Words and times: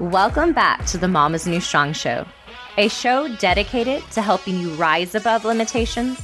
Welcome 0.00 0.54
back 0.54 0.86
to 0.86 0.96
the 0.96 1.08
Mama's 1.08 1.46
New 1.46 1.60
Strong 1.60 1.92
Show, 1.92 2.24
a 2.78 2.88
show 2.88 3.28
dedicated 3.36 4.02
to 4.12 4.22
helping 4.22 4.58
you 4.58 4.70
rise 4.76 5.14
above 5.14 5.44
limitations 5.44 6.18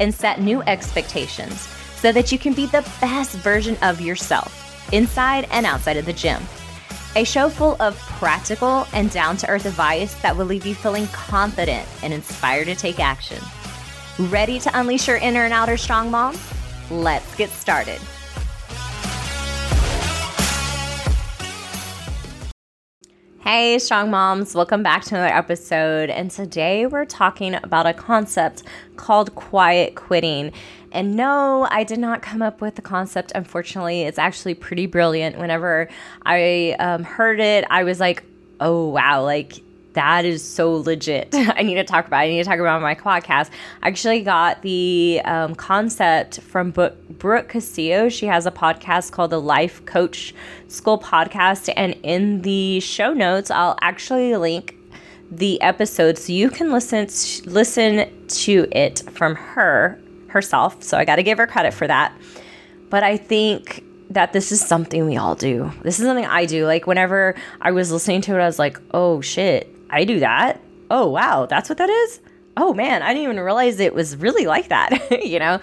and 0.00 0.12
set 0.12 0.40
new 0.40 0.62
expectations 0.62 1.60
so 1.94 2.10
that 2.10 2.32
you 2.32 2.40
can 2.40 2.54
be 2.54 2.66
the 2.66 2.84
best 3.00 3.36
version 3.36 3.76
of 3.82 4.00
yourself 4.00 4.92
inside 4.92 5.46
and 5.52 5.64
outside 5.64 5.96
of 5.96 6.06
the 6.06 6.12
gym. 6.12 6.42
A 7.14 7.22
show 7.22 7.48
full 7.48 7.76
of 7.78 7.96
practical 8.18 8.88
and 8.92 9.12
down 9.12 9.36
to 9.36 9.48
earth 9.48 9.64
advice 9.64 10.12
that 10.22 10.36
will 10.36 10.46
leave 10.46 10.66
you 10.66 10.74
feeling 10.74 11.06
confident 11.12 11.88
and 12.02 12.12
inspired 12.12 12.64
to 12.64 12.74
take 12.74 12.98
action. 12.98 13.38
Ready 14.18 14.58
to 14.58 14.76
unleash 14.76 15.06
your 15.06 15.18
inner 15.18 15.44
and 15.44 15.54
outer 15.54 15.76
strong 15.76 16.10
mom? 16.10 16.36
Let's 16.90 17.32
get 17.36 17.50
started. 17.50 18.00
Hey, 23.52 23.80
strong 23.80 24.12
moms, 24.12 24.54
welcome 24.54 24.84
back 24.84 25.02
to 25.06 25.16
another 25.16 25.34
episode. 25.34 26.08
And 26.08 26.30
today 26.30 26.86
we're 26.86 27.04
talking 27.04 27.56
about 27.56 27.84
a 27.84 27.92
concept 27.92 28.62
called 28.94 29.34
quiet 29.34 29.96
quitting. 29.96 30.52
And 30.92 31.16
no, 31.16 31.66
I 31.68 31.82
did 31.82 31.98
not 31.98 32.22
come 32.22 32.42
up 32.42 32.60
with 32.60 32.76
the 32.76 32.82
concept. 32.82 33.32
Unfortunately, 33.34 34.02
it's 34.02 34.20
actually 34.20 34.54
pretty 34.54 34.86
brilliant. 34.86 35.36
Whenever 35.36 35.88
I 36.24 36.76
um, 36.78 37.02
heard 37.02 37.40
it, 37.40 37.64
I 37.70 37.82
was 37.82 37.98
like, 37.98 38.22
oh, 38.60 38.90
wow, 38.90 39.24
like 39.24 39.54
that 39.94 40.24
is 40.24 40.42
so 40.42 40.72
legit. 40.72 41.28
I 41.34 41.62
need 41.62 41.74
to 41.74 41.84
talk 41.84 42.06
about. 42.06 42.18
It. 42.18 42.26
I 42.26 42.28
need 42.28 42.38
to 42.38 42.48
talk 42.48 42.58
about 42.58 42.80
my 42.80 42.94
podcast. 42.94 43.50
I 43.82 43.88
actually 43.88 44.22
got 44.22 44.62
the 44.62 45.20
um, 45.24 45.54
concept 45.54 46.40
from 46.40 46.70
Brooke 46.70 47.48
Castillo. 47.48 48.08
She 48.08 48.26
has 48.26 48.46
a 48.46 48.50
podcast 48.50 49.12
called 49.12 49.30
the 49.30 49.40
Life 49.40 49.84
Coach 49.86 50.34
School 50.68 50.98
Podcast, 50.98 51.72
and 51.76 51.94
in 52.02 52.42
the 52.42 52.80
show 52.80 53.12
notes, 53.12 53.50
I'll 53.50 53.76
actually 53.80 54.36
link 54.36 54.76
the 55.30 55.60
episode 55.62 56.18
so 56.18 56.32
you 56.32 56.50
can 56.50 56.72
listen 56.72 57.06
to, 57.06 57.50
listen 57.50 58.26
to 58.28 58.68
it 58.72 59.02
from 59.12 59.34
her 59.34 60.00
herself. 60.28 60.82
So 60.82 60.96
I 60.98 61.04
got 61.04 61.16
to 61.16 61.22
give 61.22 61.38
her 61.38 61.46
credit 61.46 61.74
for 61.74 61.86
that. 61.86 62.12
But 62.88 63.02
I 63.02 63.16
think 63.16 63.84
that 64.10 64.32
this 64.32 64.50
is 64.50 64.60
something 64.60 65.06
we 65.06 65.16
all 65.16 65.36
do. 65.36 65.70
This 65.82 66.00
is 66.00 66.04
something 66.06 66.26
I 66.26 66.44
do. 66.46 66.66
Like 66.66 66.86
whenever 66.86 67.36
I 67.60 67.70
was 67.70 67.92
listening 67.92 68.20
to 68.22 68.34
it, 68.34 68.40
I 68.40 68.46
was 68.46 68.58
like, 68.58 68.78
"Oh 68.92 69.20
shit, 69.20 69.72
I 69.90 70.04
do 70.04 70.20
that. 70.20 70.60
Oh, 70.90 71.08
wow, 71.08 71.46
that's 71.46 71.68
what 71.68 71.78
that 71.78 71.90
is? 71.90 72.20
Oh, 72.56 72.74
man, 72.74 73.02
I 73.02 73.08
didn't 73.08 73.24
even 73.24 73.40
realize 73.40 73.78
it 73.80 73.94
was 73.94 74.16
really 74.16 74.46
like 74.46 74.68
that, 74.68 75.22
you 75.24 75.38
know? 75.38 75.60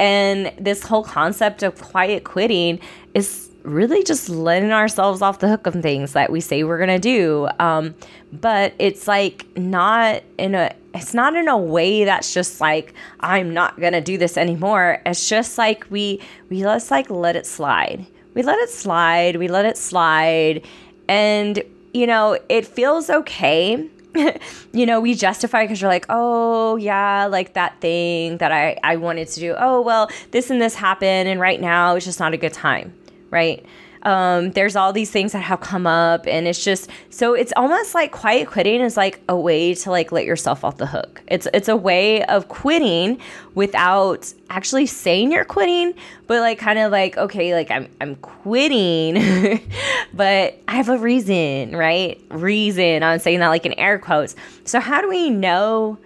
And 0.00 0.52
this 0.58 0.82
whole 0.82 1.04
concept 1.04 1.62
of 1.62 1.80
quiet 1.80 2.24
quitting 2.24 2.80
is 3.14 3.50
really 3.62 4.02
just 4.04 4.28
letting 4.28 4.72
ourselves 4.72 5.22
off 5.22 5.38
the 5.38 5.48
hook 5.48 5.66
of 5.66 5.74
things 5.80 6.12
that 6.12 6.30
we 6.30 6.40
say 6.40 6.64
we're 6.64 6.78
gonna 6.78 6.98
do. 6.98 7.48
Um, 7.58 7.94
but 8.32 8.74
it's 8.78 9.08
like 9.08 9.46
not 9.56 10.22
in 10.38 10.54
a 10.54 10.74
it's 10.92 11.14
not 11.14 11.34
in 11.34 11.48
a 11.48 11.56
way 11.56 12.04
that's 12.04 12.32
just 12.32 12.60
like 12.60 12.94
I'm 13.20 13.54
not 13.54 13.80
gonna 13.80 14.00
do 14.00 14.18
this 14.18 14.36
anymore. 14.36 15.00
It's 15.06 15.28
just 15.28 15.58
like 15.58 15.86
we 15.90 16.20
we 16.50 16.60
just 16.60 16.90
like 16.90 17.10
let 17.10 17.36
it 17.36 17.46
slide. 17.46 18.06
We 18.34 18.42
let 18.42 18.58
it 18.58 18.70
slide. 18.70 19.36
We 19.36 19.48
let 19.48 19.64
it 19.64 19.78
slide, 19.78 20.64
and 21.08 21.62
you 21.94 22.06
know, 22.06 22.38
it 22.48 22.66
feels 22.66 23.08
okay. 23.08 23.88
you 24.72 24.86
know, 24.86 25.00
we 25.00 25.14
justify 25.14 25.64
because 25.64 25.80
you're 25.80 25.90
like, 25.90 26.06
oh, 26.08 26.76
yeah, 26.76 27.26
like 27.26 27.54
that 27.54 27.80
thing 27.80 28.36
that 28.38 28.52
I, 28.52 28.78
I 28.84 28.96
wanted 28.96 29.28
to 29.28 29.40
do. 29.40 29.54
Oh, 29.58 29.80
well, 29.80 30.10
this 30.32 30.50
and 30.50 30.60
this 30.60 30.74
happened. 30.74 31.28
And 31.28 31.40
right 31.40 31.60
now 31.60 31.94
it's 31.94 32.04
just 32.04 32.20
not 32.20 32.34
a 32.34 32.36
good 32.36 32.52
time, 32.52 32.92
right? 33.30 33.64
Um, 34.04 34.50
there's 34.50 34.76
all 34.76 34.92
these 34.92 35.10
things 35.10 35.32
that 35.32 35.38
have 35.40 35.60
come 35.60 35.86
up 35.86 36.26
and 36.26 36.46
it's 36.46 36.62
just 36.62 36.90
so 37.08 37.32
it's 37.32 37.54
almost 37.56 37.94
like 37.94 38.12
quiet 38.12 38.48
quitting 38.48 38.82
is 38.82 38.98
like 38.98 39.20
a 39.30 39.36
way 39.36 39.72
to 39.74 39.90
like 39.90 40.12
let 40.12 40.26
yourself 40.26 40.62
off 40.62 40.76
the 40.76 40.86
hook. 40.86 41.22
It's 41.26 41.48
it's 41.54 41.68
a 41.68 41.76
way 41.76 42.22
of 42.26 42.48
quitting 42.48 43.18
without 43.54 44.30
actually 44.50 44.84
saying 44.84 45.32
you're 45.32 45.46
quitting 45.46 45.94
but 46.26 46.40
like 46.40 46.58
kind 46.58 46.78
of 46.78 46.92
like 46.92 47.16
okay 47.16 47.54
like 47.54 47.70
i'm 47.70 47.88
i'm 48.00 48.16
quitting. 48.16 49.60
But 50.12 50.60
i 50.68 50.76
have 50.76 50.90
a 50.90 50.98
reason 50.98 51.74
right? 51.74 52.22
Reason. 52.30 53.02
I'm 53.02 53.18
saying 53.18 53.40
that 53.40 53.48
like 53.48 53.64
in 53.64 53.72
air 53.74 53.98
quotes. 53.98 54.36
So 54.64 54.80
how 54.80 55.00
do 55.00 55.08
we 55.08 55.30
know 55.30 55.98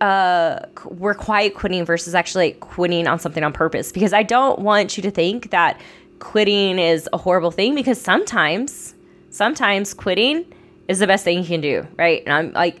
uh 0.00 0.60
we're 0.86 1.14
quiet 1.14 1.54
quitting 1.54 1.84
versus 1.84 2.14
actually 2.14 2.52
quitting 2.52 3.06
on 3.06 3.18
something 3.18 3.44
on 3.44 3.52
purpose? 3.52 3.92
Because 3.92 4.14
i 4.14 4.22
don't 4.22 4.58
want 4.60 4.96
you 4.96 5.02
to 5.02 5.10
think 5.10 5.50
that 5.50 5.78
quitting 6.18 6.78
is 6.78 7.08
a 7.12 7.18
horrible 7.18 7.50
thing 7.50 7.74
because 7.74 8.00
sometimes, 8.00 8.94
sometimes 9.30 9.94
quitting 9.94 10.44
is 10.88 10.98
the 10.98 11.06
best 11.06 11.24
thing 11.24 11.38
you 11.38 11.44
can 11.44 11.60
do, 11.60 11.86
right? 11.96 12.22
And 12.24 12.32
I'm 12.32 12.52
like, 12.52 12.80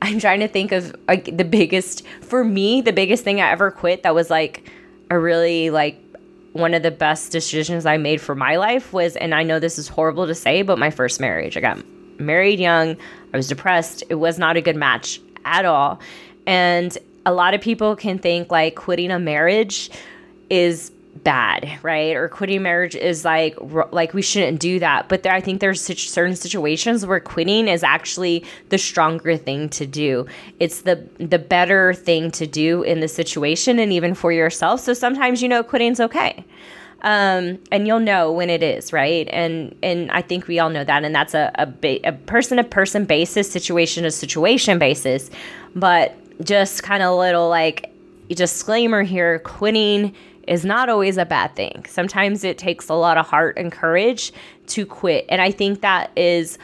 I'm 0.00 0.18
trying 0.18 0.40
to 0.40 0.48
think 0.48 0.72
of 0.72 0.94
like 1.06 1.36
the 1.36 1.44
biggest, 1.44 2.04
for 2.22 2.42
me, 2.42 2.80
the 2.80 2.92
biggest 2.92 3.24
thing 3.24 3.40
I 3.40 3.50
ever 3.50 3.70
quit 3.70 4.02
that 4.02 4.14
was 4.14 4.30
like 4.30 4.70
a 5.10 5.18
really 5.18 5.70
like 5.70 5.98
one 6.52 6.74
of 6.74 6.82
the 6.82 6.90
best 6.90 7.32
decisions 7.32 7.86
I 7.86 7.96
made 7.96 8.20
for 8.20 8.34
my 8.34 8.56
life 8.56 8.92
was, 8.92 9.16
and 9.16 9.34
I 9.34 9.42
know 9.42 9.58
this 9.58 9.78
is 9.78 9.88
horrible 9.88 10.26
to 10.26 10.34
say, 10.34 10.62
but 10.62 10.78
my 10.78 10.90
first 10.90 11.20
marriage. 11.20 11.56
I 11.56 11.60
got 11.60 11.82
married 12.18 12.60
young, 12.60 12.96
I 13.32 13.36
was 13.36 13.48
depressed, 13.48 14.02
it 14.10 14.16
was 14.16 14.38
not 14.38 14.56
a 14.56 14.60
good 14.60 14.76
match 14.76 15.20
at 15.44 15.64
all. 15.64 16.00
And 16.46 16.96
a 17.24 17.32
lot 17.32 17.54
of 17.54 17.60
people 17.60 17.96
can 17.96 18.18
think 18.18 18.50
like 18.50 18.74
quitting 18.74 19.10
a 19.10 19.18
marriage 19.18 19.90
is 20.50 20.90
bad, 21.16 21.78
right? 21.82 22.16
Or 22.16 22.28
quitting 22.28 22.62
marriage 22.62 22.94
is 22.94 23.24
like 23.24 23.56
like 23.92 24.14
we 24.14 24.22
shouldn't 24.22 24.60
do 24.60 24.78
that. 24.78 25.08
But 25.08 25.22
there, 25.22 25.32
I 25.32 25.40
think 25.40 25.60
there's 25.60 25.80
such 25.80 26.08
certain 26.08 26.36
situations 26.36 27.04
where 27.06 27.20
quitting 27.20 27.68
is 27.68 27.82
actually 27.82 28.44
the 28.70 28.78
stronger 28.78 29.36
thing 29.36 29.68
to 29.70 29.86
do. 29.86 30.26
It's 30.58 30.82
the 30.82 31.06
the 31.18 31.38
better 31.38 31.94
thing 31.94 32.30
to 32.32 32.46
do 32.46 32.82
in 32.82 33.00
the 33.00 33.08
situation 33.08 33.78
and 33.78 33.92
even 33.92 34.14
for 34.14 34.32
yourself. 34.32 34.80
So 34.80 34.94
sometimes 34.94 35.42
you 35.42 35.48
know 35.48 35.62
quitting's 35.62 36.00
okay. 36.00 36.44
Um, 37.02 37.58
and 37.72 37.86
you'll 37.86 37.98
know 37.98 38.30
when 38.30 38.48
it 38.48 38.62
is 38.62 38.92
right 38.92 39.28
and 39.32 39.74
and 39.82 40.08
i 40.12 40.22
think 40.22 40.46
we 40.46 40.60
all 40.60 40.70
know 40.70 40.84
that 40.84 41.02
and 41.02 41.12
that's 41.12 41.34
a, 41.34 41.50
a, 41.56 41.66
ba- 41.66 41.98
a 42.06 42.12
person 42.12 42.58
to 42.58 42.62
person 42.62 43.06
basis 43.06 43.50
situation 43.50 44.04
to 44.04 44.12
situation 44.12 44.78
basis 44.78 45.28
but 45.74 46.14
just 46.44 46.84
kind 46.84 47.02
of 47.02 47.10
a 47.10 47.16
little 47.16 47.48
like 47.48 47.92
disclaimer 48.28 49.02
here 49.02 49.40
quitting 49.40 50.14
is 50.48 50.64
not 50.64 50.88
always 50.88 51.16
a 51.16 51.24
bad 51.24 51.54
thing. 51.54 51.84
Sometimes 51.88 52.44
it 52.44 52.58
takes 52.58 52.88
a 52.88 52.94
lot 52.94 53.18
of 53.18 53.26
heart 53.26 53.56
and 53.56 53.70
courage 53.70 54.32
to 54.68 54.86
quit. 54.86 55.24
And 55.28 55.40
I 55.40 55.50
think 55.50 55.80
that 55.82 56.10
is 56.16 56.58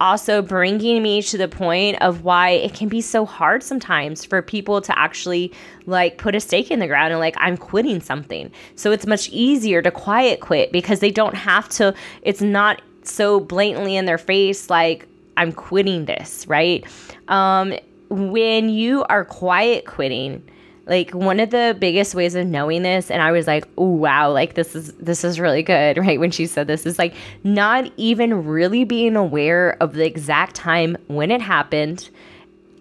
also 0.00 0.42
bringing 0.42 1.02
me 1.02 1.22
to 1.22 1.36
the 1.36 1.48
point 1.48 2.00
of 2.00 2.22
why 2.22 2.50
it 2.50 2.74
can 2.74 2.88
be 2.88 3.00
so 3.00 3.26
hard 3.26 3.62
sometimes 3.62 4.24
for 4.24 4.40
people 4.42 4.80
to 4.80 4.96
actually 4.98 5.52
like 5.86 6.18
put 6.18 6.34
a 6.34 6.40
stake 6.40 6.70
in 6.70 6.78
the 6.78 6.86
ground 6.86 7.12
and 7.12 7.20
like 7.20 7.34
I'm 7.38 7.56
quitting 7.56 8.00
something. 8.00 8.50
So 8.76 8.92
it's 8.92 9.06
much 9.06 9.28
easier 9.30 9.82
to 9.82 9.90
quiet 9.90 10.40
quit 10.40 10.70
because 10.70 11.00
they 11.00 11.10
don't 11.10 11.34
have 11.34 11.68
to 11.70 11.94
it's 12.22 12.40
not 12.40 12.80
so 13.02 13.40
blatantly 13.40 13.96
in 13.96 14.04
their 14.04 14.18
face 14.18 14.70
like 14.70 15.08
I'm 15.36 15.52
quitting 15.52 16.04
this, 16.04 16.46
right? 16.46 16.84
Um 17.28 17.74
when 18.10 18.68
you 18.70 19.04
are 19.04 19.24
quiet 19.24 19.84
quitting, 19.84 20.42
like 20.88 21.10
one 21.10 21.38
of 21.38 21.50
the 21.50 21.76
biggest 21.78 22.14
ways 22.14 22.34
of 22.34 22.46
knowing 22.46 22.82
this 22.82 23.10
and 23.10 23.22
i 23.22 23.30
was 23.30 23.46
like 23.46 23.68
oh 23.76 23.86
wow 23.86 24.30
like 24.30 24.54
this 24.54 24.74
is 24.74 24.92
this 24.94 25.22
is 25.22 25.38
really 25.38 25.62
good 25.62 25.96
right 25.98 26.18
when 26.18 26.30
she 26.30 26.46
said 26.46 26.66
this 26.66 26.86
is 26.86 26.98
like 26.98 27.14
not 27.44 27.90
even 27.96 28.46
really 28.46 28.84
being 28.84 29.14
aware 29.14 29.76
of 29.80 29.92
the 29.92 30.04
exact 30.04 30.56
time 30.56 30.96
when 31.06 31.30
it 31.30 31.40
happened 31.40 32.10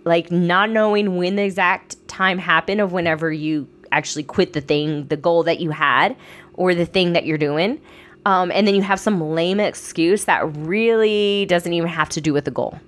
like 0.06 0.32
not 0.32 0.70
knowing 0.70 1.18
when 1.18 1.36
the 1.36 1.44
exact 1.44 2.08
time 2.08 2.38
happened 2.38 2.80
of 2.80 2.94
whenever 2.94 3.32
you 3.32 3.68
actually 3.92 4.24
quit 4.24 4.54
the 4.54 4.62
thing 4.62 5.06
the 5.08 5.18
goal 5.18 5.44
that 5.44 5.60
you 5.60 5.70
had 5.70 6.16
or 6.54 6.74
the 6.74 6.86
thing 6.86 7.14
that 7.14 7.26
you're 7.26 7.38
doing 7.38 7.80
um, 8.26 8.52
and 8.52 8.68
then 8.68 8.76
you 8.76 8.82
have 8.82 9.00
some 9.00 9.22
lame 9.22 9.60
excuse 9.60 10.26
that 10.26 10.44
really 10.58 11.46
doesn't 11.46 11.72
even 11.72 11.88
have 11.88 12.10
to 12.10 12.20
do 12.20 12.34
with 12.34 12.46
the 12.46 12.52
goal 12.52 12.80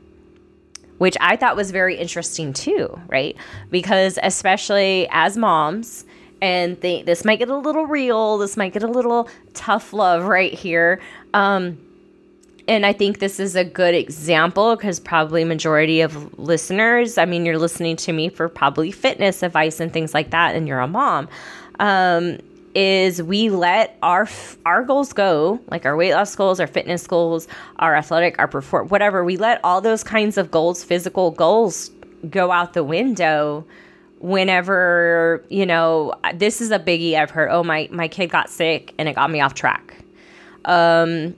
which 1.00 1.18
I 1.20 1.36
thought 1.36 1.56
was 1.56 1.72
very 1.72 1.96
interesting 1.98 2.54
too, 2.54 3.00
right? 3.08 3.36
Because 3.72 4.20
especially 4.22 5.08
as 5.12 5.36
moms, 5.36 6.06
and 6.42 6.80
this 6.80 7.26
might 7.26 7.40
get 7.40 7.50
a 7.50 7.58
little 7.58 7.86
real, 7.86 8.38
this 8.38 8.56
might 8.56 8.72
get 8.74 8.84
a 8.84 8.88
little 8.88 9.28
tough 9.54 9.92
love 9.92 10.26
right 10.26 10.54
here. 10.54 11.02
Um, 11.34 11.78
and 12.68 12.86
I 12.86 12.94
think 12.94 13.20
this 13.20 13.40
is 13.40 13.56
a 13.56 13.64
good 13.64 13.96
example 13.96 14.76
because 14.76 15.00
probably 15.00 15.44
majority 15.44 16.02
of 16.02 16.38
listeners, 16.38 17.18
I 17.18 17.26
mean, 17.26 17.46
you're 17.46 17.58
listening 17.58 17.96
to 17.98 18.14
me 18.14 18.30
for 18.30 18.48
probably 18.48 18.92
fitness 18.92 19.42
advice 19.42 19.80
and 19.80 19.92
things 19.92 20.14
like 20.14 20.30
that, 20.30 20.56
and 20.56 20.68
you're 20.68 20.80
a 20.80 20.88
mom. 20.88 21.28
Um, 21.80 22.38
is 22.76 23.22
we 23.22 23.50
let 23.50 23.98
our 24.04 24.28
our 24.66 24.84
goals 24.84 25.14
go, 25.14 25.60
like 25.70 25.86
our 25.86 25.96
weight 25.96 26.14
loss 26.14 26.36
goals, 26.36 26.60
our 26.60 26.68
fitness 26.68 27.08
goals, 27.08 27.48
our 27.78 27.96
athletic, 27.96 28.38
our 28.40 28.48
perform 28.48 28.90
whatever. 28.90 29.24
We 29.24 29.38
let 29.38 29.60
all 29.64 29.82
those 29.82 30.04
kinds 30.04 30.38
of 30.38 30.52
goals, 30.52 30.84
physical 30.84 31.32
goals, 31.32 31.92
go 32.30 32.52
out 32.52 32.74
the 32.74 32.84
window 32.84 33.66
whenever 34.20 35.46
you 35.50 35.66
know 35.66 36.14
this 36.34 36.60
is 36.60 36.72
a 36.72 36.80
biggie 36.80 37.16
i've 37.16 37.30
heard 37.32 37.50
oh 37.52 37.64
my 37.64 37.88
my 37.90 38.10
kid 38.10 38.28
got 38.28 38.50
sick 38.50 38.94
and 38.98 39.08
it 39.08 39.14
got 39.14 39.32
me 39.32 39.40
off 39.40 39.54
track 39.54 39.96
um 40.66 41.34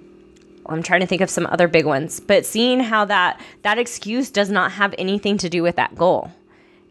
I'm 0.66 0.84
trying 0.84 1.02
to 1.02 1.08
think 1.08 1.22
of 1.22 1.30
some 1.30 1.48
other 1.48 1.68
big 1.68 1.86
ones, 1.86 2.20
but 2.20 2.46
seeing 2.46 2.80
how 2.80 3.06
that 3.06 3.42
that 3.64 3.78
excuse 3.78 4.30
does 4.30 4.50
not 4.50 4.72
have 4.74 4.94
anything 4.98 5.38
to 5.40 5.50
do 5.50 5.64
with 5.64 5.76
that 5.76 5.96
goal. 5.96 6.32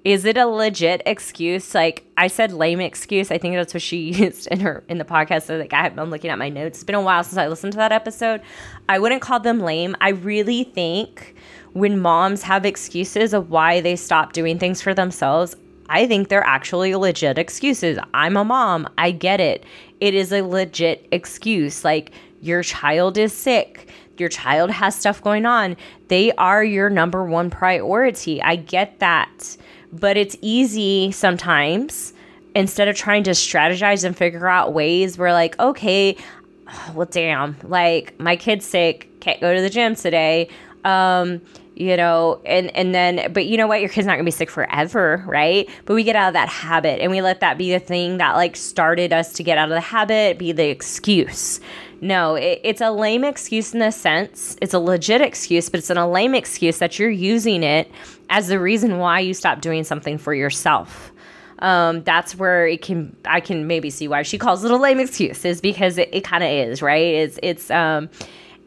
Is 0.05 0.25
it 0.25 0.39
a 0.39 0.47
legit 0.47 1.03
excuse? 1.05 1.75
Like 1.75 2.05
I 2.17 2.29
said, 2.29 2.53
lame 2.53 2.81
excuse. 2.81 3.31
I 3.31 3.37
think 3.37 3.55
that's 3.55 3.75
what 3.75 3.83
she 3.83 3.99
used 4.13 4.47
in 4.47 4.61
her 4.61 4.83
in 4.89 4.99
the 4.99 5.05
podcast. 5.05 5.43
So 5.43 5.59
like 5.59 5.73
I 5.73 5.83
have 5.83 5.97
looking 6.09 6.31
at 6.31 6.39
my 6.39 6.49
notes. 6.49 6.79
It's 6.79 6.85
been 6.85 6.95
a 6.95 7.03
while 7.03 7.23
since 7.23 7.37
I 7.37 7.49
listened 7.49 7.73
to 7.73 7.79
that 7.79 7.93
episode. 7.93 8.41
I 8.89 8.99
wouldn't 8.99 9.23
call 9.23 9.41
them 9.41 9.61
lame. 9.61 9.97
I 10.01 10.11
really 10.11 10.65
think 10.65 11.35
when 11.73 12.01
moms 12.01 12.43
have 12.43 12.65
excuses 12.65 13.35
of 13.35 13.51
why 13.51 13.81
they 13.81 13.95
stop 13.95 14.33
doing 14.33 14.59
things 14.59 14.81
for 14.81 14.95
themselves, 14.95 15.55
I 15.89 16.07
think 16.07 16.29
they're 16.29 16.47
actually 16.47 16.95
legit 16.95 17.37
excuses. 17.37 17.99
I'm 18.15 18.37
a 18.37 18.45
mom. 18.45 18.89
I 18.97 19.11
get 19.11 19.41
it. 19.41 19.65
It 20.01 20.15
is 20.15 20.33
a 20.33 20.43
legit 20.43 21.07
excuse. 21.13 21.85
Like 21.85 22.13
your 22.41 22.63
child 22.63 23.19
is 23.19 23.33
sick. 23.33 23.91
Your 24.21 24.29
child 24.29 24.71
has 24.71 24.95
stuff 24.95 25.23
going 25.23 25.47
on. 25.47 25.77
They 26.09 26.33
are 26.33 26.63
your 26.63 26.91
number 26.91 27.25
one 27.25 27.51
priority. 27.51 28.43
I 28.43 28.57
get 28.57 28.99
that. 29.01 29.57
But 29.93 30.17
it's 30.17 30.37
easy 30.41 31.11
sometimes 31.11 32.13
instead 32.55 32.89
of 32.89 32.97
trying 32.97 33.25
to 33.25 33.31
strategize 33.31 34.05
and 34.05 34.17
figure 34.17 34.47
out 34.47 34.73
ways 34.73 35.19
where, 35.19 35.33
like, 35.33 35.59
okay, 35.59 36.17
well, 36.95 37.09
damn, 37.11 37.57
like 37.65 38.19
my 38.21 38.37
kid's 38.37 38.67
sick, 38.67 39.09
can't 39.21 39.41
go 39.41 39.55
to 39.55 39.61
the 39.61 39.71
gym 39.71 39.95
today. 39.95 40.49
Um, 40.85 41.41
you 41.81 41.97
know 41.97 42.41
and 42.45 42.75
and 42.77 42.95
then 42.95 43.33
but 43.33 43.47
you 43.47 43.57
know 43.57 43.67
what? 43.67 43.81
Your 43.81 43.89
kid's 43.89 44.07
not 44.07 44.15
gonna 44.15 44.25
be 44.25 44.31
sick 44.31 44.51
forever 44.51 45.25
right? 45.27 45.69
But 45.87 45.95
we 45.95 46.05
get 46.05 46.15
out 46.15 46.29
of 46.29 46.35
that 46.35 46.49
habit 46.49 47.01
and 47.01 47.11
we 47.11 47.23
let 47.23 47.41
that 47.41 47.57
be 47.57 47.73
the 47.73 47.79
thing 47.79 48.19
that 48.19 48.37
like 48.37 48.55
started 48.55 49.13
us 49.13 49.33
to 49.35 49.43
get 49.43 49.57
out 49.57 49.71
of 49.71 49.75
the 49.75 49.81
habit 49.81 50.39
be 50.39 50.53
the 50.53 50.69
excuse. 50.69 51.59
No 52.03 52.35
it, 52.35 52.61
it's 52.63 52.83
a 52.83 52.91
lame 52.91 53.25
excuse 53.25 53.73
in 53.73 53.81
the 53.81 53.91
sense. 53.91 54.57
It's 54.61 54.75
a 54.75 54.79
legit 54.79 55.23
excuse 55.23 55.71
but 55.71 55.79
it's 55.79 55.91
an, 55.91 55.97
a 55.97 56.09
lame 56.09 56.35
excuse 56.35 56.79
that 56.79 56.99
you're 56.99 57.11
using 57.11 57.63
it 57.63 57.91
as 58.29 58.49
the 58.49 58.61
reason 58.61 58.99
why 58.99 59.21
you 59.21 59.33
stop 59.33 59.63
doing 59.63 59.83
something 59.83 60.19
for 60.19 60.35
yourself. 60.35 61.13
Um, 61.61 62.03
that's 62.05 62.37
where 62.37 62.67
it 62.67 62.83
can 62.83 63.17
I 63.25 63.41
can 63.41 63.67
maybe 63.67 63.89
see 63.89 64.07
why 64.07 64.23
she 64.23 64.37
calls 64.37 64.65
it 64.65 64.71
a 64.71 64.77
lame 64.77 65.01
excuse 65.01 65.45
is 65.45 65.61
because 65.61 65.97
it, 65.97 66.11
it 66.13 66.25
kind 66.25 66.45
of 66.45 66.51
is 66.51 66.83
right? 66.83 67.07
It's 67.07 67.39
it's 67.43 67.71
um 67.71 68.11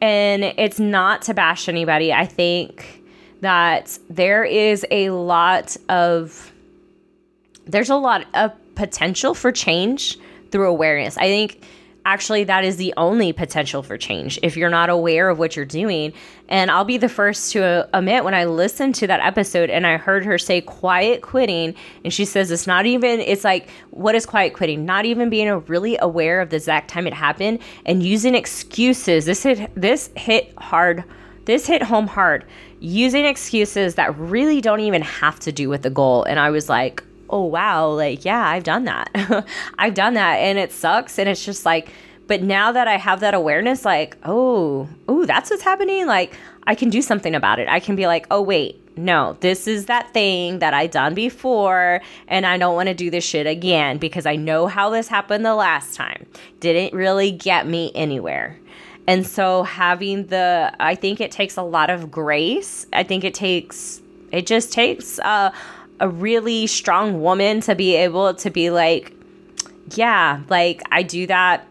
and 0.01 0.43
it's 0.43 0.81
not 0.81 1.21
to 1.23 1.33
bash 1.33 1.69
anybody. 1.69 2.11
I 2.11 2.25
think 2.25 3.02
that 3.43 3.97
there 4.09 4.43
is 4.43 4.85
a 4.89 5.09
lot 5.09 5.77
of 5.89 6.51
there's 7.65 7.89
a 7.89 7.95
lot 7.95 8.25
of 8.33 8.51
potential 8.75 9.33
for 9.33 9.51
change 9.51 10.17
through 10.51 10.67
awareness. 10.67 11.17
I 11.17 11.27
think 11.27 11.63
actually 12.05 12.43
that 12.43 12.65
is 12.65 12.77
the 12.77 12.93
only 12.97 13.31
potential 13.31 13.81
for 13.81 13.97
change 13.97 14.37
if 14.43 14.57
you're 14.57 14.69
not 14.69 14.89
aware 14.89 15.29
of 15.29 15.39
what 15.39 15.55
you're 15.55 15.65
doing. 15.65 16.13
And 16.49 16.69
I'll 16.69 16.83
be 16.83 16.97
the 16.97 17.09
first 17.09 17.51
to 17.53 17.63
uh, 17.63 17.87
admit 17.93 18.23
when 18.23 18.33
I 18.33 18.45
listened 18.45 18.95
to 18.95 19.07
that 19.07 19.21
episode 19.21 19.69
and 19.69 19.87
I 19.87 19.97
heard 19.97 20.25
her 20.25 20.37
say 20.37 20.59
quiet 20.61 21.21
quitting, 21.21 21.75
and 22.03 22.13
she 22.13 22.25
says 22.25 22.51
it's 22.51 22.67
not 22.67 22.85
even, 22.85 23.21
it's 23.21 23.43
like, 23.43 23.69
what 23.91 24.15
is 24.15 24.25
quiet 24.25 24.53
quitting? 24.53 24.85
Not 24.85 25.05
even 25.05 25.29
being 25.29 25.49
really 25.65 25.97
aware 25.99 26.41
of 26.41 26.49
the 26.49 26.57
exact 26.57 26.89
time 26.89 27.07
it 27.07 27.13
happened 27.13 27.59
and 27.85 28.03
using 28.03 28.35
excuses. 28.35 29.25
This 29.25 29.43
hit, 29.43 29.71
this 29.75 30.09
hit 30.15 30.53
hard. 30.57 31.03
This 31.45 31.67
hit 31.67 31.83
home 31.83 32.07
hard 32.07 32.45
using 32.83 33.23
excuses 33.23 33.95
that 33.95 34.15
really 34.19 34.59
don't 34.59 34.81
even 34.81 35.01
have 35.01 35.39
to 35.39 35.53
do 35.53 35.69
with 35.69 35.83
the 35.83 35.89
goal. 35.89 36.25
And 36.25 36.37
I 36.37 36.49
was 36.49 36.67
like, 36.67 37.01
oh, 37.29 37.45
wow, 37.45 37.89
like, 37.89 38.25
yeah, 38.25 38.45
I've 38.45 38.65
done 38.65 38.83
that. 38.83 39.09
I've 39.79 39.93
done 39.93 40.15
that. 40.15 40.35
And 40.35 40.59
it 40.59 40.73
sucks. 40.73 41.17
And 41.17 41.29
it's 41.29 41.45
just 41.45 41.65
like, 41.65 41.89
but 42.27 42.43
now 42.43 42.73
that 42.73 42.89
I 42.89 42.97
have 42.97 43.21
that 43.21 43.33
awareness, 43.33 43.85
like, 43.85 44.17
oh, 44.25 44.89
oh, 45.07 45.25
that's 45.25 45.49
what's 45.49 45.63
happening. 45.63 46.07
Like, 46.07 46.35
I 46.67 46.75
can 46.75 46.89
do 46.89 47.01
something 47.01 47.33
about 47.33 47.59
it. 47.59 47.69
I 47.69 47.79
can 47.79 47.95
be 47.95 48.05
like, 48.05 48.27
oh, 48.29 48.41
wait, 48.41 48.81
no, 48.97 49.37
this 49.39 49.65
is 49.65 49.85
that 49.85 50.13
thing 50.13 50.59
that 50.59 50.73
I 50.73 50.87
done 50.87 51.15
before, 51.15 52.01
and 52.27 52.45
I 52.45 52.57
don't 52.57 52.75
want 52.75 52.89
to 52.89 52.93
do 52.93 53.09
this 53.09 53.23
shit 53.23 53.47
again 53.47 53.97
because 53.97 54.25
I 54.25 54.35
know 54.35 54.67
how 54.67 54.89
this 54.89 55.07
happened 55.07 55.45
the 55.45 55.55
last 55.55 55.95
time. 55.95 56.25
Didn't 56.59 56.95
really 56.95 57.31
get 57.31 57.65
me 57.65 57.91
anywhere. 57.95 58.59
And 59.07 59.27
so 59.27 59.63
having 59.63 60.27
the, 60.27 60.73
I 60.79 60.95
think 60.95 61.19
it 61.19 61.31
takes 61.31 61.57
a 61.57 61.61
lot 61.61 61.89
of 61.89 62.09
grace. 62.09 62.85
I 62.93 63.03
think 63.03 63.23
it 63.23 63.33
takes, 63.33 64.01
it 64.31 64.45
just 64.45 64.71
takes 64.71 65.19
a, 65.19 65.53
a 65.99 66.09
really 66.09 66.67
strong 66.67 67.21
woman 67.21 67.59
to 67.61 67.75
be 67.75 67.95
able 67.95 68.33
to 68.35 68.49
be 68.49 68.69
like, 68.69 69.13
yeah, 69.95 70.41
like 70.49 70.81
I 70.91 71.03
do 71.03 71.27
that 71.27 71.67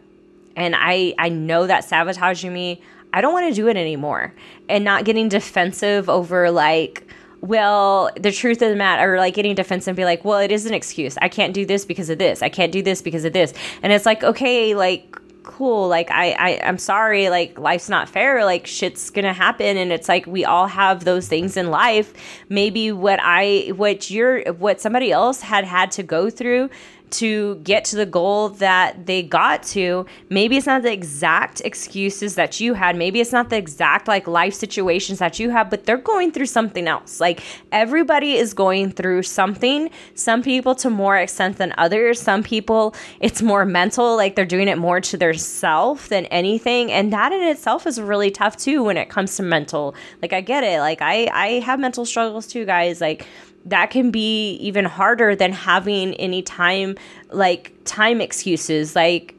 and 0.56 0.74
I, 0.76 1.14
I 1.18 1.30
know 1.30 1.66
that 1.66 1.84
sabotaging 1.84 2.52
me. 2.52 2.82
I 3.14 3.20
don't 3.20 3.32
want 3.32 3.48
to 3.48 3.54
do 3.54 3.68
it 3.68 3.76
anymore. 3.76 4.34
And 4.68 4.84
not 4.84 5.04
getting 5.04 5.28
defensive 5.28 6.08
over 6.08 6.50
like, 6.50 7.06
well, 7.40 8.10
the 8.18 8.30
truth 8.30 8.62
of 8.62 8.70
the 8.70 8.76
matter, 8.76 9.14
or 9.14 9.18
like 9.18 9.34
getting 9.34 9.54
defensive 9.54 9.88
and 9.88 9.96
be 9.96 10.04
like, 10.04 10.24
well, 10.24 10.38
it 10.38 10.52
is 10.52 10.64
an 10.64 10.74
excuse. 10.74 11.18
I 11.20 11.28
can't 11.28 11.52
do 11.52 11.66
this 11.66 11.84
because 11.84 12.08
of 12.08 12.18
this. 12.18 12.40
I 12.40 12.48
can't 12.48 12.70
do 12.70 12.82
this 12.82 13.02
because 13.02 13.24
of 13.24 13.32
this. 13.32 13.52
And 13.82 13.92
it's 13.92 14.06
like, 14.06 14.22
okay, 14.22 14.74
like 14.76 15.11
cool 15.42 15.88
like 15.88 16.10
I, 16.10 16.32
I 16.32 16.60
i'm 16.64 16.78
sorry 16.78 17.28
like 17.28 17.58
life's 17.58 17.88
not 17.88 18.08
fair 18.08 18.44
like 18.44 18.66
shit's 18.66 19.10
gonna 19.10 19.32
happen 19.32 19.76
and 19.76 19.92
it's 19.92 20.08
like 20.08 20.26
we 20.26 20.44
all 20.44 20.66
have 20.66 21.04
those 21.04 21.28
things 21.28 21.56
in 21.56 21.70
life. 21.70 22.12
Maybe 22.48 22.92
what 22.92 23.20
i 23.22 23.72
what 23.76 24.10
you're 24.10 24.52
what 24.52 24.80
somebody 24.80 25.12
else 25.12 25.40
had 25.40 25.64
had 25.64 25.90
to 25.92 26.02
go 26.02 26.30
through 26.30 26.70
to 27.12 27.56
get 27.56 27.84
to 27.86 27.96
the 27.96 28.06
goal 28.06 28.50
that 28.50 29.06
they 29.06 29.22
got 29.22 29.62
to. 29.62 30.06
Maybe 30.28 30.56
it's 30.56 30.66
not 30.66 30.82
the 30.82 30.92
exact 30.92 31.60
excuses 31.62 32.34
that 32.34 32.60
you 32.60 32.74
had. 32.74 32.96
Maybe 32.96 33.20
it's 33.20 33.32
not 33.32 33.50
the 33.50 33.56
exact 33.56 34.08
like 34.08 34.26
life 34.26 34.54
situations 34.54 35.18
that 35.18 35.38
you 35.38 35.50
have, 35.50 35.70
but 35.70 35.84
they're 35.84 35.96
going 35.96 36.32
through 36.32 36.46
something 36.46 36.88
else. 36.88 37.20
Like 37.20 37.42
everybody 37.70 38.34
is 38.34 38.54
going 38.54 38.92
through 38.92 39.22
something. 39.22 39.90
Some 40.14 40.42
people 40.42 40.74
to 40.76 40.90
more 40.90 41.16
extent 41.16 41.58
than 41.58 41.74
others. 41.78 42.20
Some 42.20 42.42
people 42.42 42.94
it's 43.20 43.42
more 43.42 43.64
mental, 43.64 44.16
like 44.16 44.34
they're 44.34 44.44
doing 44.44 44.68
it 44.68 44.78
more 44.78 45.00
to 45.00 45.16
their 45.16 45.34
self 45.34 46.08
than 46.08 46.26
anything. 46.26 46.90
And 46.90 47.12
that 47.12 47.32
in 47.32 47.42
itself 47.42 47.86
is 47.86 48.00
really 48.00 48.30
tough 48.30 48.56
too 48.56 48.84
when 48.84 48.96
it 48.96 49.08
comes 49.08 49.36
to 49.36 49.42
mental. 49.42 49.94
Like 50.20 50.32
I 50.32 50.40
get 50.40 50.64
it. 50.64 50.80
Like 50.80 51.02
I 51.02 51.28
I 51.32 51.46
have 51.60 51.78
mental 51.78 52.04
struggles 52.04 52.46
too, 52.46 52.64
guys. 52.64 53.00
Like 53.00 53.26
that 53.66 53.90
can 53.90 54.10
be 54.10 54.54
even 54.54 54.84
harder 54.84 55.36
than 55.36 55.52
having 55.52 56.14
any 56.14 56.42
time 56.42 56.96
like 57.30 57.72
time 57.84 58.20
excuses 58.20 58.96
like 58.96 59.34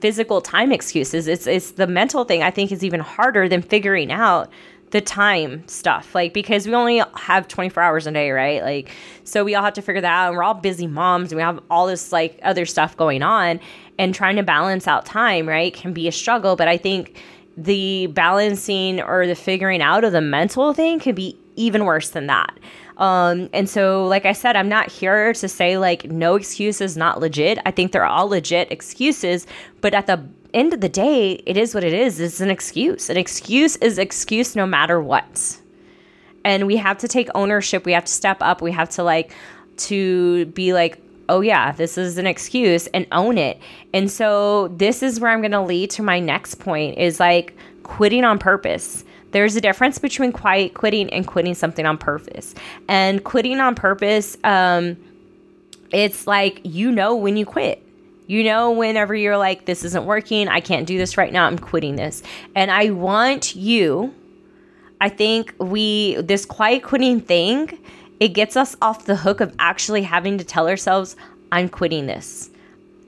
physical 0.00 0.40
time 0.40 0.72
excuses. 0.72 1.26
It's 1.26 1.46
it's 1.46 1.72
the 1.72 1.86
mental 1.86 2.24
thing 2.24 2.42
i 2.42 2.50
think 2.50 2.72
is 2.72 2.84
even 2.84 3.00
harder 3.00 3.48
than 3.48 3.62
figuring 3.62 4.10
out 4.12 4.50
the 4.90 5.00
time 5.00 5.66
stuff. 5.68 6.14
Like 6.14 6.32
because 6.32 6.66
we 6.66 6.74
only 6.74 7.02
have 7.16 7.46
24 7.46 7.82
hours 7.82 8.06
a 8.06 8.12
day 8.12 8.30
right? 8.30 8.62
Like 8.62 8.90
so 9.24 9.44
we 9.44 9.54
all 9.54 9.62
have 9.62 9.74
to 9.74 9.82
figure 9.82 10.00
that 10.00 10.12
out 10.12 10.28
and 10.28 10.36
we're 10.36 10.42
all 10.42 10.54
busy 10.54 10.86
moms 10.86 11.30
and 11.30 11.36
we 11.36 11.42
have 11.42 11.60
all 11.70 11.86
this 11.86 12.12
like 12.12 12.38
other 12.42 12.66
stuff 12.66 12.96
going 12.96 13.22
on 13.22 13.60
and 13.98 14.14
trying 14.14 14.36
to 14.36 14.42
balance 14.42 14.86
out 14.86 15.04
time 15.04 15.48
right 15.48 15.74
can 15.74 15.92
be 15.92 16.08
a 16.08 16.12
struggle. 16.12 16.56
But 16.56 16.68
i 16.68 16.76
think 16.76 17.20
the 17.56 18.06
balancing 18.08 19.00
or 19.00 19.26
the 19.26 19.34
figuring 19.34 19.82
out 19.82 20.04
of 20.04 20.12
the 20.12 20.20
mental 20.20 20.72
thing 20.72 21.00
can 21.00 21.14
be 21.14 21.36
even 21.58 21.84
worse 21.84 22.10
than 22.10 22.26
that 22.26 22.58
um, 22.98 23.48
and 23.52 23.70
so, 23.70 24.06
like 24.06 24.26
I 24.26 24.32
said, 24.32 24.56
I'm 24.56 24.68
not 24.68 24.90
here 24.90 25.32
to 25.32 25.48
say 25.48 25.78
like 25.78 26.10
no 26.10 26.34
excuse 26.34 26.80
is 26.80 26.96
not 26.96 27.20
legit. 27.20 27.58
I 27.64 27.70
think 27.70 27.92
they're 27.92 28.04
all 28.04 28.28
legit 28.28 28.70
excuses, 28.72 29.46
but 29.80 29.94
at 29.94 30.08
the 30.08 30.20
end 30.52 30.74
of 30.74 30.80
the 30.80 30.88
day, 30.88 31.34
it 31.46 31.56
is 31.56 31.74
what 31.74 31.84
it 31.84 31.92
is. 31.92 32.18
It's 32.18 32.40
an 32.40 32.50
excuse. 32.50 33.08
An 33.08 33.16
excuse 33.16 33.76
is 33.76 33.98
excuse 33.98 34.56
no 34.56 34.66
matter 34.66 35.00
what. 35.00 35.60
And 36.44 36.66
we 36.66 36.76
have 36.76 36.98
to 36.98 37.08
take 37.08 37.28
ownership. 37.34 37.84
We 37.84 37.92
have 37.92 38.04
to 38.04 38.12
step 38.12 38.38
up. 38.40 38.60
We 38.60 38.72
have 38.72 38.88
to 38.90 39.04
like 39.04 39.32
to 39.78 40.46
be 40.46 40.72
like, 40.72 41.00
oh 41.28 41.40
yeah, 41.40 41.72
this 41.72 41.98
is 41.98 42.18
an 42.18 42.26
excuse 42.26 42.88
and 42.88 43.06
own 43.12 43.38
it. 43.38 43.60
And 43.92 44.10
so 44.10 44.68
this 44.68 45.02
is 45.04 45.20
where 45.20 45.30
I'm 45.30 45.40
going 45.40 45.52
to 45.52 45.60
lead 45.60 45.90
to 45.90 46.02
my 46.02 46.18
next 46.18 46.56
point 46.56 46.98
is 46.98 47.20
like 47.20 47.56
quitting 47.84 48.24
on 48.24 48.38
purpose. 48.38 49.04
There's 49.30 49.56
a 49.56 49.60
difference 49.60 49.98
between 49.98 50.32
quiet 50.32 50.74
quitting 50.74 51.10
and 51.10 51.26
quitting 51.26 51.54
something 51.54 51.84
on 51.84 51.98
purpose. 51.98 52.54
And 52.88 53.22
quitting 53.22 53.60
on 53.60 53.74
purpose, 53.74 54.36
um, 54.44 54.96
it's 55.90 56.26
like 56.26 56.60
you 56.64 56.90
know 56.90 57.16
when 57.16 57.36
you 57.36 57.46
quit. 57.46 57.82
You 58.26 58.44
know, 58.44 58.72
whenever 58.72 59.14
you're 59.14 59.38
like, 59.38 59.64
this 59.64 59.84
isn't 59.84 60.04
working, 60.04 60.48
I 60.48 60.60
can't 60.60 60.86
do 60.86 60.98
this 60.98 61.16
right 61.16 61.32
now, 61.32 61.46
I'm 61.46 61.58
quitting 61.58 61.96
this. 61.96 62.22
And 62.54 62.70
I 62.70 62.90
want 62.90 63.56
you, 63.56 64.14
I 65.00 65.08
think 65.08 65.54
we, 65.58 66.16
this 66.16 66.44
quiet 66.44 66.82
quitting 66.82 67.22
thing, 67.22 67.78
it 68.20 68.28
gets 68.28 68.54
us 68.54 68.76
off 68.82 69.06
the 69.06 69.16
hook 69.16 69.40
of 69.40 69.54
actually 69.58 70.02
having 70.02 70.36
to 70.36 70.44
tell 70.44 70.68
ourselves, 70.68 71.16
I'm 71.50 71.70
quitting 71.70 72.06
this. 72.06 72.50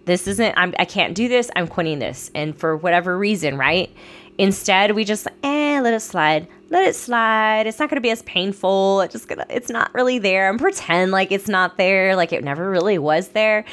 This 0.07 0.27
isn't, 0.27 0.55
I'm, 0.57 0.75
I 0.79 0.87
can't 0.87 1.15
do 1.15 1.29
this, 1.29 1.51
I'm 1.55 1.69
quitting 1.69 1.99
this. 1.99 2.31
And 2.35 2.57
for 2.57 2.75
whatever 2.75 3.19
reason, 3.19 3.59
right? 3.59 3.95
Instead, 4.41 4.93
we 4.93 5.05
just 5.05 5.29
eh, 5.43 5.81
let 5.83 5.93
it 5.93 6.01
slide. 6.01 6.49
Let 6.71 6.89
it 6.89 6.97
slide. 6.97 7.67
It's 7.67 7.79
not 7.79 7.91
going 7.91 7.99
to 7.99 8.01
be 8.01 8.09
as 8.11 8.23
painful. 8.23 9.03
It's 9.03 9.13
just 9.13 9.29
gonna. 9.29 9.45
It's 9.51 9.69
not 9.69 9.93
really 9.93 10.19
there. 10.19 10.49
And 10.49 10.59
pretend 10.59 11.13
like 11.13 11.31
it's 11.31 11.47
not 11.47 11.77
there. 11.77 12.17
Like 12.17 12.33
it 12.33 12.43
never 12.43 12.71
really 12.71 12.97
was 12.97 13.29
there. 13.29 13.67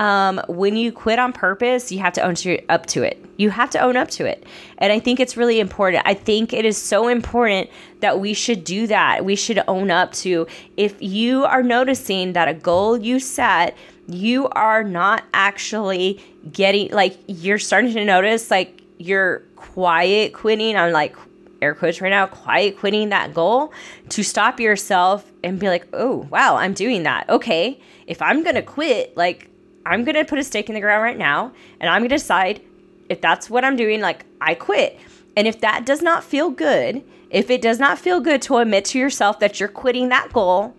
Um, 0.00 0.40
when 0.48 0.76
you 0.76 0.92
quit 0.92 1.18
on 1.18 1.34
purpose, 1.34 1.92
you 1.92 1.98
have 1.98 2.14
to 2.14 2.22
own 2.22 2.36
to, 2.36 2.64
up 2.68 2.86
to 2.86 3.02
it. 3.02 3.22
You 3.36 3.50
have 3.50 3.68
to 3.70 3.78
own 3.80 3.98
up 3.98 4.08
to 4.12 4.24
it. 4.24 4.46
And 4.78 4.92
I 4.92 4.98
think 4.98 5.20
it's 5.20 5.36
really 5.36 5.60
important. 5.60 6.02
I 6.06 6.14
think 6.14 6.54
it 6.54 6.64
is 6.64 6.78
so 6.78 7.08
important 7.08 7.68
that 8.00 8.18
we 8.18 8.32
should 8.32 8.64
do 8.64 8.86
that. 8.86 9.26
We 9.26 9.36
should 9.36 9.62
own 9.68 9.90
up 9.90 10.12
to 10.14 10.46
if 10.78 11.00
you 11.02 11.44
are 11.44 11.62
noticing 11.62 12.32
that 12.32 12.48
a 12.48 12.54
goal 12.54 12.96
you 12.96 13.18
set, 13.18 13.76
you 14.08 14.48
are 14.48 14.82
not 14.82 15.24
actually 15.34 16.24
getting, 16.50 16.90
like, 16.92 17.18
you're 17.26 17.58
starting 17.58 17.92
to 17.92 18.04
notice, 18.04 18.50
like, 18.50 18.80
you're 18.98 19.40
quiet 19.56 20.32
quitting. 20.32 20.76
I'm 20.76 20.92
like, 20.92 21.16
air 21.62 21.74
quotes 21.74 22.00
right 22.00 22.10
now, 22.10 22.26
quiet 22.26 22.78
quitting 22.78 23.08
that 23.08 23.34
goal 23.34 23.72
to 24.10 24.22
stop 24.22 24.60
yourself 24.60 25.30
and 25.42 25.58
be 25.58 25.68
like, 25.68 25.86
oh, 25.92 26.28
wow, 26.30 26.56
I'm 26.56 26.74
doing 26.74 27.04
that. 27.04 27.28
Okay. 27.28 27.80
If 28.06 28.20
I'm 28.20 28.42
going 28.42 28.56
to 28.56 28.62
quit, 28.62 29.16
like, 29.16 29.48
I'm 29.86 30.04
going 30.04 30.14
to 30.14 30.24
put 30.24 30.38
a 30.38 30.44
stake 30.44 30.68
in 30.68 30.74
the 30.74 30.80
ground 30.80 31.02
right 31.02 31.18
now 31.18 31.52
and 31.80 31.90
I'm 31.90 32.00
going 32.00 32.10
to 32.10 32.16
decide 32.16 32.62
if 33.08 33.20
that's 33.20 33.50
what 33.50 33.64
I'm 33.64 33.76
doing, 33.76 34.00
like 34.00 34.24
I 34.40 34.54
quit. 34.54 34.98
And 35.36 35.46
if 35.46 35.60
that 35.60 35.84
does 35.84 36.02
not 36.02 36.24
feel 36.24 36.50
good, 36.50 37.02
if 37.30 37.50
it 37.50 37.60
does 37.60 37.78
not 37.78 37.98
feel 37.98 38.20
good 38.20 38.40
to 38.42 38.58
admit 38.58 38.84
to 38.86 38.98
yourself 38.98 39.40
that 39.40 39.58
you're 39.58 39.68
quitting 39.68 40.08
that 40.10 40.32
goal, 40.32 40.74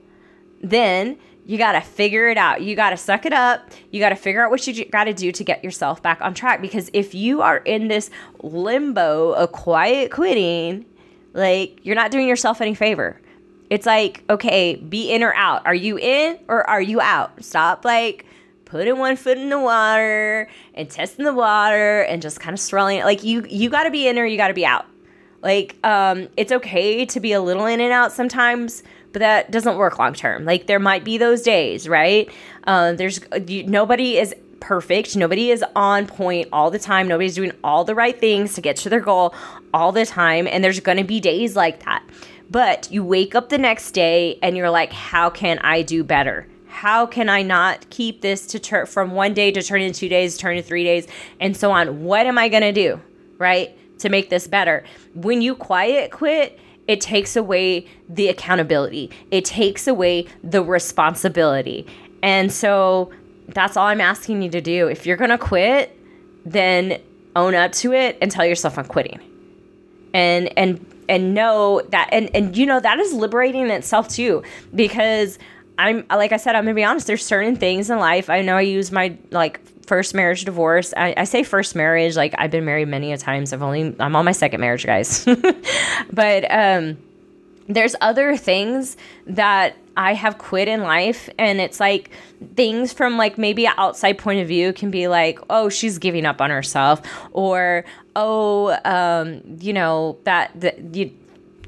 then 0.61 1.17
you 1.45 1.57
got 1.57 1.73
to 1.73 1.81
figure 1.81 2.27
it 2.27 2.37
out. 2.37 2.61
You 2.61 2.75
got 2.75 2.89
to 2.89 2.97
suck 2.97 3.25
it 3.25 3.33
up. 3.33 3.69
You 3.91 3.99
got 3.99 4.09
to 4.09 4.15
figure 4.15 4.43
out 4.43 4.49
what 4.49 4.65
you 4.65 4.85
got 4.85 5.03
to 5.03 5.13
do 5.13 5.31
to 5.31 5.43
get 5.43 5.63
yourself 5.63 6.01
back 6.01 6.19
on 6.21 6.33
track. 6.33 6.59
Because 6.59 6.89
if 6.91 7.13
you 7.13 7.41
are 7.41 7.57
in 7.57 7.87
this 7.87 8.09
limbo 8.41 9.31
of 9.33 9.51
quiet 9.51 10.11
quitting, 10.11 10.85
like 11.33 11.79
you're 11.83 11.95
not 11.95 12.09
doing 12.09 12.27
yourself 12.27 12.61
any 12.61 12.73
favor. 12.73 13.21
It's 13.69 13.85
like, 13.85 14.23
okay, 14.29 14.75
be 14.75 15.11
in 15.11 15.21
or 15.23 15.33
out. 15.33 15.65
Are 15.65 15.75
you 15.75 15.97
in 15.99 16.39
or 16.47 16.67
are 16.69 16.81
you 16.81 16.99
out? 16.99 17.43
Stop 17.43 17.85
like 17.85 18.25
putting 18.65 18.97
one 18.97 19.15
foot 19.15 19.37
in 19.37 19.49
the 19.49 19.59
water 19.59 20.49
and 20.73 20.89
testing 20.89 21.25
the 21.25 21.33
water 21.33 22.01
and 22.01 22.21
just 22.21 22.39
kind 22.39 22.53
of 22.53 22.59
swirling 22.59 22.97
it. 22.97 23.05
Like 23.05 23.23
you 23.23 23.45
you 23.47 23.69
got 23.69 23.83
to 23.83 23.91
be 23.91 24.07
in 24.07 24.17
or 24.17 24.25
you 24.25 24.37
got 24.37 24.47
to 24.47 24.53
be 24.53 24.65
out. 24.65 24.85
Like 25.41 25.75
um 25.83 26.27
it's 26.37 26.51
okay 26.51 27.05
to 27.05 27.19
be 27.19 27.33
a 27.33 27.41
little 27.41 27.65
in 27.65 27.79
and 27.79 27.91
out 27.91 28.11
sometimes, 28.11 28.81
but 29.15 29.21
that 29.21 29.49
doesn't 29.49 29.77
work 29.77 29.97
long 29.97 30.13
term. 30.13 30.43
Like 30.43 30.67
there 30.67 30.77
might 30.77 31.05
be 31.05 31.17
those 31.17 31.41
days, 31.41 31.87
right? 31.87 32.29
Uh, 32.65 32.91
there's 32.91 33.21
you, 33.47 33.63
nobody 33.63 34.17
is 34.17 34.35
perfect. 34.59 35.15
Nobody 35.15 35.51
is 35.51 35.63
on 35.73 36.05
point 36.05 36.49
all 36.51 36.69
the 36.69 36.79
time. 36.79 37.07
Nobody's 37.07 37.35
doing 37.35 37.53
all 37.63 37.85
the 37.85 37.95
right 37.95 38.19
things 38.19 38.55
to 38.55 38.61
get 38.61 38.75
to 38.77 38.89
their 38.89 38.99
goal 38.99 39.33
all 39.73 39.93
the 39.93 40.05
time, 40.05 40.47
and 40.47 40.61
there's 40.61 40.81
going 40.81 40.97
to 40.97 41.05
be 41.05 41.21
days 41.21 41.55
like 41.55 41.85
that. 41.85 42.03
But 42.51 42.91
you 42.91 43.05
wake 43.05 43.35
up 43.35 43.47
the 43.47 43.57
next 43.57 43.91
day 43.91 44.37
and 44.41 44.57
you're 44.57 44.69
like, 44.69 44.91
how 44.91 45.29
can 45.29 45.59
I 45.59 45.81
do 45.81 46.03
better? 46.03 46.49
how 46.67 47.05
can 47.05 47.29
I 47.29 47.41
not 47.41 47.89
keep 47.89 48.19
this 48.19 48.45
to 48.47 48.59
turn 48.59 48.85
from 48.85 49.11
one 49.11 49.33
day 49.33 49.49
to 49.49 49.63
turn 49.63 49.81
into 49.81 50.01
two 50.01 50.09
days, 50.09 50.35
turn 50.37 50.57
to 50.57 50.61
three 50.61 50.83
days, 50.83 51.07
and 51.39 51.55
so 51.55 51.71
on? 51.71 52.03
What 52.03 52.25
am 52.25 52.37
I 52.37 52.49
going 52.49 52.63
to 52.63 52.73
do, 52.73 52.99
right, 53.37 53.77
to 53.99 54.09
make 54.09 54.29
this 54.29 54.45
better? 54.45 54.83
When 55.13 55.41
you 55.41 55.55
quiet 55.55 56.11
quit, 56.11 56.59
it 56.87 57.01
takes 57.01 57.35
away 57.35 57.87
the 58.07 58.27
accountability, 58.27 59.11
it 59.31 59.45
takes 59.45 59.87
away 59.87 60.27
the 60.43 60.63
responsibility. 60.63 61.87
And 62.21 62.51
so 62.51 63.11
that's 63.49 63.77
all 63.77 63.87
I'm 63.87 64.01
asking 64.01 64.41
you 64.41 64.49
to 64.49 64.61
do. 64.61 64.87
If 64.87 65.05
you're 65.05 65.17
going 65.17 65.29
to 65.29 65.37
quit, 65.37 65.97
then 66.45 67.01
own 67.35 67.55
up 67.55 67.71
to 67.73 67.93
it 67.93 68.17
and 68.21 68.31
tell 68.31 68.45
yourself 68.45 68.77
I'm 68.77 68.85
quitting. 68.85 69.19
And, 70.13 70.57
and, 70.57 70.85
and 71.09 71.33
know 71.33 71.81
that, 71.89 72.09
and, 72.11 72.33
and 72.35 72.55
you 72.55 72.65
know, 72.65 72.79
that 72.79 72.99
is 72.99 73.13
liberating 73.13 73.61
in 73.61 73.71
itself 73.71 74.07
too, 74.07 74.43
because 74.73 75.37
I'm 75.77 76.05
like 76.09 76.31
I 76.31 76.37
said, 76.37 76.55
I'm 76.55 76.63
gonna 76.63 76.73
be 76.73 76.83
honest. 76.83 77.07
There's 77.07 77.25
certain 77.25 77.55
things 77.55 77.89
in 77.89 77.99
life. 77.99 78.29
I 78.29 78.41
know 78.41 78.55
I 78.55 78.61
use 78.61 78.91
my 78.91 79.17
like 79.31 79.59
first 79.87 80.13
marriage 80.13 80.45
divorce. 80.45 80.93
I, 80.95 81.13
I 81.17 81.23
say 81.25 81.43
first 81.43 81.75
marriage, 81.75 82.15
like 82.15 82.33
I've 82.37 82.51
been 82.51 82.65
married 82.65 82.87
many 82.87 83.13
a 83.13 83.17
times. 83.17 83.53
I've 83.53 83.61
only 83.61 83.95
I'm 83.99 84.15
on 84.15 84.25
my 84.25 84.31
second 84.31 84.61
marriage, 84.61 84.85
guys. 84.85 85.25
but 86.11 86.51
um, 86.51 86.97
there's 87.67 87.95
other 88.01 88.37
things 88.37 88.97
that 89.27 89.75
I 89.97 90.13
have 90.13 90.37
quit 90.37 90.67
in 90.67 90.81
life, 90.81 91.29
and 91.37 91.59
it's 91.61 91.79
like 91.79 92.11
things 92.55 92.91
from 92.91 93.17
like 93.17 93.37
maybe 93.37 93.65
an 93.65 93.73
outside 93.77 94.17
point 94.17 94.41
of 94.41 94.47
view 94.47 94.73
can 94.73 94.91
be 94.91 95.07
like, 95.07 95.39
oh, 95.49 95.69
she's 95.69 95.97
giving 95.97 96.25
up 96.25 96.41
on 96.41 96.49
herself, 96.49 97.01
or 97.31 97.85
oh, 98.15 98.77
um, 98.85 99.41
you 99.59 99.73
know 99.73 100.17
that 100.23 100.51
that 100.59 100.95
you 100.95 101.11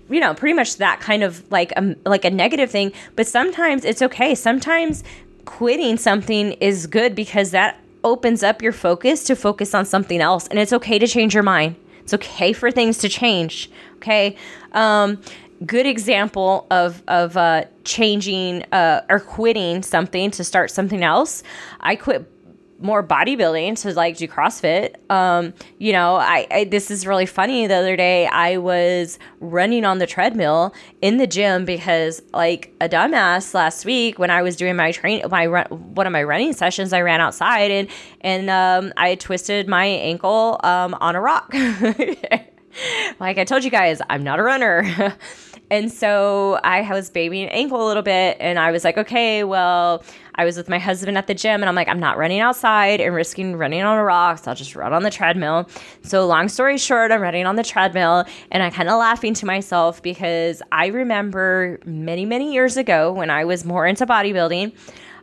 you 0.09 0.19
know, 0.19 0.33
pretty 0.33 0.53
much 0.53 0.77
that 0.77 0.99
kind 1.01 1.23
of 1.23 1.49
like 1.51 1.73
a, 1.75 1.95
like 2.05 2.25
a 2.25 2.29
negative 2.29 2.71
thing. 2.71 2.93
But 3.15 3.27
sometimes 3.27 3.83
it's 3.83 4.01
okay. 4.01 4.35
Sometimes 4.35 5.03
quitting 5.45 5.97
something 5.97 6.53
is 6.53 6.87
good 6.87 7.15
because 7.15 7.51
that 7.51 7.79
opens 8.07 8.43
up 8.43 8.61
your 8.61 8.71
focus 8.71 9.23
to 9.25 9.35
focus 9.35 9.73
on 9.73 9.85
something 9.85 10.21
else. 10.21 10.47
And 10.47 10.59
it's 10.59 10.73
okay 10.73 10.97
to 10.99 11.07
change 11.07 11.33
your 11.33 11.43
mind. 11.43 11.75
It's 12.01 12.13
okay 12.13 12.53
for 12.53 12.71
things 12.71 12.97
to 12.99 13.09
change. 13.09 13.69
Okay. 13.97 14.35
Um, 14.71 15.21
good 15.65 15.85
example 15.85 16.67
of 16.71 17.03
of 17.07 17.35
uh, 17.35 17.65
changing 17.83 18.63
uh, 18.71 19.01
or 19.09 19.19
quitting 19.19 19.83
something 19.83 20.31
to 20.31 20.43
start 20.43 20.71
something 20.71 21.03
else. 21.03 21.43
I 21.81 21.95
quit 21.95 22.36
more 22.79 23.03
bodybuilding 23.03 23.79
to 23.81 23.93
like 23.93 24.17
do 24.17 24.27
CrossFit. 24.27 24.95
Um, 25.09 25.53
you 25.79 25.91
know, 25.91 26.15
I, 26.15 26.47
I, 26.51 26.63
this 26.65 26.91
is 26.91 27.07
really 27.07 27.25
funny. 27.25 27.67
The 27.67 27.75
other 27.75 27.95
day, 27.95 28.27
I 28.27 28.57
was 28.57 29.19
running 29.39 29.85
on 29.85 29.97
the 29.97 30.07
treadmill 30.07 30.73
in 31.01 31.17
the 31.17 31.27
gym 31.27 31.65
because, 31.65 32.21
like 32.33 32.73
a 32.81 32.87
dumbass, 32.89 33.53
last 33.53 33.85
week 33.85 34.19
when 34.19 34.29
I 34.29 34.41
was 34.41 34.55
doing 34.55 34.75
my 34.75 34.91
train, 34.91 35.23
my 35.29 35.45
run, 35.45 35.65
one 35.67 36.05
of 36.05 36.13
my 36.13 36.23
running 36.23 36.53
sessions, 36.53 36.93
I 36.93 37.01
ran 37.01 37.21
outside 37.21 37.71
and 37.71 37.87
and 38.21 38.49
um, 38.49 38.93
I 38.97 39.15
twisted 39.15 39.67
my 39.67 39.85
ankle 39.85 40.59
um, 40.63 40.93
on 40.95 41.15
a 41.15 41.21
rock. 41.21 41.53
like 43.19 43.37
I 43.37 43.43
told 43.43 43.63
you 43.63 43.71
guys, 43.71 44.01
I'm 44.09 44.23
not 44.23 44.39
a 44.39 44.43
runner. 44.43 45.15
And 45.69 45.91
so 45.91 46.59
I 46.63 46.81
was 46.93 47.09
babying 47.09 47.49
ankle 47.49 47.85
a 47.85 47.87
little 47.87 48.03
bit, 48.03 48.37
and 48.39 48.57
I 48.57 48.71
was 48.71 48.83
like, 48.85 48.97
okay, 48.97 49.43
well, 49.43 50.03
I 50.35 50.45
was 50.45 50.55
with 50.55 50.69
my 50.69 50.79
husband 50.79 51.17
at 51.17 51.27
the 51.27 51.33
gym, 51.33 51.61
and 51.61 51.65
I'm 51.65 51.75
like, 51.75 51.89
I'm 51.89 51.99
not 51.99 52.17
running 52.17 52.39
outside 52.39 53.01
and 53.01 53.13
risking 53.13 53.55
running 53.57 53.81
on 53.81 53.97
a 53.97 54.03
rock, 54.03 54.37
so 54.37 54.51
I'll 54.51 54.55
just 54.55 54.75
run 54.75 54.93
on 54.93 55.03
the 55.03 55.09
treadmill. 55.09 55.69
So, 56.03 56.25
long 56.25 56.47
story 56.47 56.77
short, 56.77 57.11
I'm 57.11 57.21
running 57.21 57.45
on 57.45 57.57
the 57.57 57.63
treadmill, 57.63 58.23
and 58.51 58.63
I'm 58.63 58.71
kind 58.71 58.87
of 58.87 58.97
laughing 58.97 59.33
to 59.35 59.45
myself 59.45 60.01
because 60.01 60.61
I 60.71 60.87
remember 60.87 61.79
many, 61.85 62.25
many 62.25 62.53
years 62.53 62.77
ago 62.77 63.11
when 63.11 63.29
I 63.29 63.43
was 63.43 63.65
more 63.65 63.85
into 63.85 64.05
bodybuilding. 64.05 64.73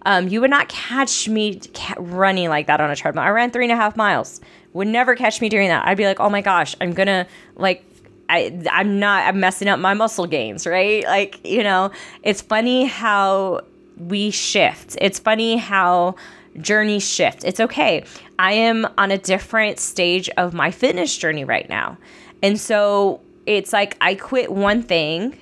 Um, 0.06 0.28
you 0.28 0.42
would 0.42 0.50
not 0.50 0.68
catch 0.68 1.28
me 1.28 1.60
running 1.96 2.50
like 2.50 2.66
that 2.66 2.80
on 2.80 2.90
a 2.90 2.96
treadmill. 2.96 3.24
I 3.24 3.30
ran 3.30 3.50
three 3.50 3.64
and 3.64 3.72
a 3.72 3.76
half 3.76 3.96
miles. 3.96 4.42
Would 4.74 4.88
never 4.88 5.14
catch 5.14 5.40
me 5.40 5.48
doing 5.48 5.68
that. 5.68 5.86
I'd 5.86 5.96
be 5.96 6.04
like, 6.04 6.20
oh 6.20 6.28
my 6.28 6.42
gosh, 6.42 6.76
I'm 6.80 6.92
gonna 6.92 7.26
like 7.56 7.82
I 8.28 8.62
I'm 8.70 8.98
not 8.98 9.26
I'm 9.26 9.40
messing 9.40 9.68
up 9.68 9.78
my 9.78 9.94
muscle 9.94 10.26
gains, 10.26 10.66
right? 10.66 11.04
Like, 11.04 11.44
you 11.46 11.62
know, 11.62 11.90
it's 12.22 12.40
funny 12.40 12.86
how 12.86 13.62
we 13.96 14.30
shift. 14.30 14.96
It's 15.00 15.18
funny 15.18 15.56
how 15.56 16.16
journeys 16.60 17.06
shift. 17.06 17.44
It's 17.44 17.60
okay. 17.60 18.04
I 18.38 18.52
am 18.52 18.86
on 18.98 19.10
a 19.10 19.18
different 19.18 19.78
stage 19.78 20.28
of 20.36 20.54
my 20.54 20.70
fitness 20.70 21.16
journey 21.16 21.44
right 21.44 21.68
now. 21.68 21.98
And 22.42 22.58
so 22.60 23.20
it's 23.46 23.72
like 23.72 23.96
I 24.00 24.14
quit 24.14 24.52
one 24.52 24.82
thing 24.82 25.38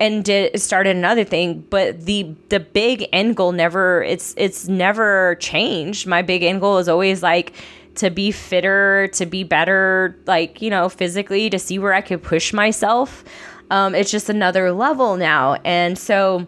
and 0.00 0.24
did 0.24 0.60
started 0.60 0.96
another 0.96 1.24
thing, 1.24 1.64
but 1.70 2.06
the 2.06 2.34
the 2.48 2.60
big 2.60 3.08
end 3.12 3.36
goal 3.36 3.52
never 3.52 4.02
it's 4.02 4.34
it's 4.36 4.68
never 4.68 5.36
changed. 5.36 6.06
My 6.06 6.22
big 6.22 6.42
end 6.42 6.60
goal 6.60 6.78
is 6.78 6.88
always 6.88 7.22
like 7.22 7.52
to 7.96 8.10
be 8.10 8.32
fitter, 8.32 9.08
to 9.14 9.26
be 9.26 9.44
better, 9.44 10.16
like, 10.26 10.62
you 10.62 10.70
know, 10.70 10.88
physically, 10.88 11.50
to 11.50 11.58
see 11.58 11.78
where 11.78 11.92
I 11.92 12.00
could 12.00 12.22
push 12.22 12.52
myself. 12.52 13.24
Um, 13.70 13.94
it's 13.94 14.10
just 14.10 14.28
another 14.28 14.72
level 14.72 15.16
now. 15.16 15.54
And 15.64 15.98
so, 15.98 16.46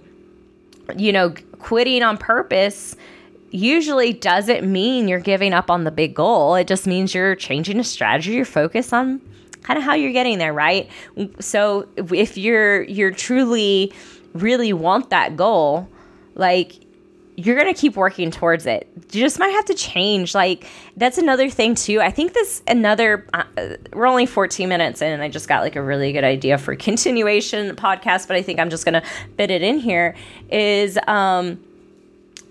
you 0.97 1.13
know, 1.13 1.35
quitting 1.59 2.03
on 2.03 2.19
purpose 2.19 2.97
usually 3.51 4.13
doesn't 4.13 4.71
mean 4.71 5.07
you're 5.07 5.21
giving 5.21 5.53
up 5.53 5.71
on 5.71 5.85
the 5.85 5.91
big 5.91 6.15
goal. 6.15 6.55
It 6.57 6.67
just 6.67 6.87
means 6.87 7.15
you're 7.15 7.37
changing 7.37 7.79
a 7.79 7.85
strategy, 7.85 8.33
your 8.33 8.45
focus 8.45 8.93
on 8.93 9.21
kind 9.63 9.79
of 9.79 9.85
how 9.85 9.95
you're 9.95 10.13
getting 10.13 10.39
there, 10.39 10.53
right? 10.53 10.91
So 11.41 11.89
if 11.97 12.37
you're 12.37 12.83
you're 12.83 13.11
truly 13.11 13.93
really 14.35 14.73
want 14.73 15.11
that 15.11 15.37
goal, 15.37 15.89
like 16.35 16.84
you're 17.37 17.57
going 17.57 17.73
to 17.73 17.79
keep 17.79 17.97
working 17.97 18.31
towards 18.31 18.67
it. 18.67 18.89
You 19.13 19.21
just 19.21 19.39
might 19.39 19.49
have 19.49 19.65
to 19.67 19.75
change. 19.75 20.35
Like, 20.35 20.67
that's 20.97 21.19
another 21.19 21.51
thing, 21.51 21.75
too. 21.75 22.01
I 22.01 22.11
think 22.11 22.33
this, 22.33 22.63
another, 22.69 23.27
uh, 23.35 23.45
we're 23.93 24.07
only 24.07 24.27
14 24.27 24.69
minutes 24.69 25.03
in, 25.03 25.13
and 25.13 25.23
I 25.23 25.29
just 25.29 25.49
got 25.49 25.63
like 25.63 25.77
a 25.77 25.83
really 25.83 26.13
good 26.13 26.25
idea 26.25 26.59
for 26.59 26.77
continuation 26.77 27.75
podcast, 27.77 28.29
but 28.29 28.37
I 28.37 28.43
think 28.43 28.61
I'm 28.61 28.71
just 28.71 28.85
going 28.85 29.01
to 29.01 29.03
fit 29.37 29.51
it 29.51 29.63
in 29.63 29.79
here. 29.79 30.15
Is, 30.51 30.99
um, 31.07 31.59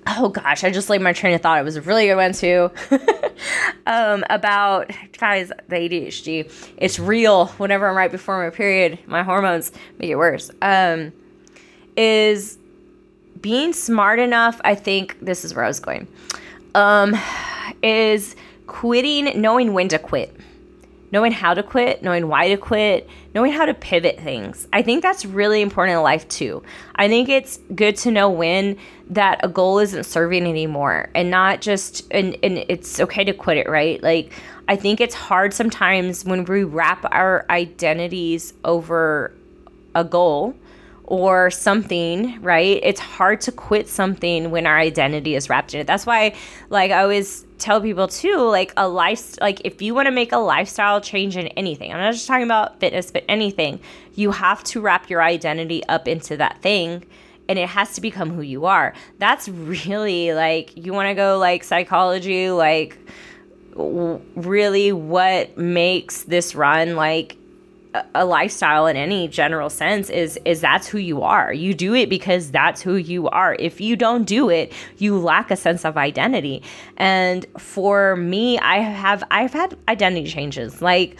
oh 0.07 0.29
gosh, 0.29 0.63
I 0.63 0.71
just 0.71 0.89
laid 0.89 1.01
my 1.01 1.13
train 1.13 1.33
of 1.33 1.41
thought. 1.41 1.59
It 1.59 1.63
was 1.63 1.75
a 1.75 1.81
really 1.81 2.07
good 2.07 2.15
one 2.15 2.33
too. 2.33 2.71
um, 3.87 4.23
about 4.29 4.91
guys, 5.17 5.51
the 5.67 5.75
ADHD. 5.75 6.51
It's 6.77 6.99
real. 6.99 7.47
Whenever 7.47 7.87
I'm 7.87 7.95
right 7.95 8.11
before 8.11 8.43
my 8.43 8.49
period, 8.49 8.99
my 9.07 9.23
hormones 9.23 9.71
make 9.99 10.09
it 10.09 10.15
worse. 10.15 10.51
Um, 10.61 11.13
is 11.95 12.57
being 13.43 13.73
smart 13.73 14.17
enough. 14.17 14.59
I 14.63 14.73
think 14.73 15.19
this 15.21 15.45
is 15.45 15.53
where 15.53 15.63
I 15.63 15.67
was 15.67 15.79
going. 15.79 16.07
Um, 16.73 17.15
is 17.83 18.35
quitting, 18.65 19.39
knowing 19.39 19.73
when 19.73 19.89
to 19.89 19.99
quit 19.99 20.35
knowing 21.13 21.31
how 21.31 21.53
to 21.53 21.61
quit, 21.61 22.01
knowing 22.01 22.27
why 22.27 22.49
to 22.49 22.57
quit, 22.57 23.07
knowing 23.35 23.51
how 23.51 23.65
to 23.65 23.73
pivot 23.75 24.19
things. 24.19 24.67
I 24.73 24.81
think 24.81 25.03
that's 25.03 25.25
really 25.25 25.61
important 25.61 25.95
in 25.95 26.01
life 26.01 26.27
too. 26.27 26.63
I 26.95 27.07
think 27.07 27.29
it's 27.29 27.59
good 27.75 27.95
to 27.97 28.09
know 28.09 28.31
when 28.31 28.77
that 29.11 29.39
a 29.43 29.47
goal 29.47 29.77
isn't 29.77 30.05
serving 30.05 30.47
anymore 30.47 31.11
and 31.13 31.29
not 31.29 31.61
just 31.61 32.07
and 32.09 32.35
and 32.41 32.65
it's 32.67 32.99
okay 32.99 33.23
to 33.23 33.31
quit 33.31 33.57
it, 33.57 33.69
right? 33.69 34.01
Like 34.01 34.33
I 34.67 34.75
think 34.75 34.99
it's 34.99 35.13
hard 35.13 35.53
sometimes 35.53 36.25
when 36.25 36.45
we 36.45 36.63
wrap 36.63 37.05
our 37.11 37.45
identities 37.47 38.55
over 38.65 39.35
a 39.93 40.03
goal 40.03 40.55
or 41.05 41.51
something, 41.51 42.41
right? 42.41 42.79
It's 42.81 42.99
hard 42.99 43.41
to 43.41 43.51
quit 43.51 43.89
something 43.89 44.51
when 44.51 44.65
our 44.65 44.77
identity 44.77 45.35
is 45.35 45.49
wrapped 45.49 45.73
in 45.73 45.81
it. 45.81 45.87
That's 45.87 46.05
why, 46.05 46.33
like, 46.69 46.91
I 46.91 47.01
always 47.01 47.45
tell 47.57 47.81
people 47.81 48.07
too, 48.07 48.37
like, 48.37 48.71
a 48.77 48.87
life, 48.87 49.39
like, 49.41 49.61
if 49.65 49.81
you 49.81 49.93
want 49.93 50.05
to 50.07 50.11
make 50.11 50.31
a 50.31 50.37
lifestyle 50.37 51.01
change 51.01 51.35
in 51.35 51.47
anything, 51.49 51.91
I'm 51.91 51.99
not 51.99 52.13
just 52.13 52.25
talking 52.25 52.45
about 52.45 52.79
fitness, 52.79 53.11
but 53.11 53.25
anything, 53.27 53.79
you 54.15 54.31
have 54.31 54.63
to 54.65 54.81
wrap 54.81 55.09
your 55.09 55.21
identity 55.21 55.83
up 55.85 56.07
into 56.07 56.37
that 56.37 56.61
thing 56.61 57.05
and 57.49 57.59
it 57.59 57.67
has 57.67 57.93
to 57.95 58.01
become 58.01 58.29
who 58.31 58.41
you 58.41 58.65
are. 58.65 58.93
That's 59.19 59.49
really 59.49 60.33
like, 60.33 60.77
you 60.77 60.93
want 60.93 61.09
to 61.09 61.13
go 61.13 61.37
like 61.37 61.65
psychology, 61.65 62.49
like, 62.49 62.97
really 63.75 64.91
what 64.91 65.57
makes 65.57 66.23
this 66.23 66.55
run 66.55 66.95
like 66.95 67.37
a 68.15 68.25
lifestyle 68.25 68.87
in 68.87 68.97
any 68.97 69.27
general 69.27 69.69
sense 69.69 70.09
is 70.09 70.39
is 70.45 70.61
that's 70.61 70.87
who 70.87 70.97
you 70.97 71.21
are. 71.21 71.53
You 71.53 71.73
do 71.73 71.93
it 71.93 72.09
because 72.09 72.51
that's 72.51 72.81
who 72.81 72.95
you 72.95 73.29
are. 73.29 73.55
If 73.59 73.79
you 73.79 73.95
don't 73.95 74.23
do 74.23 74.49
it, 74.49 74.73
you 74.97 75.17
lack 75.17 75.51
a 75.51 75.55
sense 75.55 75.85
of 75.85 75.97
identity. 75.97 76.63
And 76.97 77.45
for 77.57 78.15
me, 78.15 78.57
I 78.59 78.77
have 78.77 79.23
I've 79.29 79.53
had 79.53 79.77
identity 79.87 80.27
changes. 80.27 80.81
Like 80.81 81.19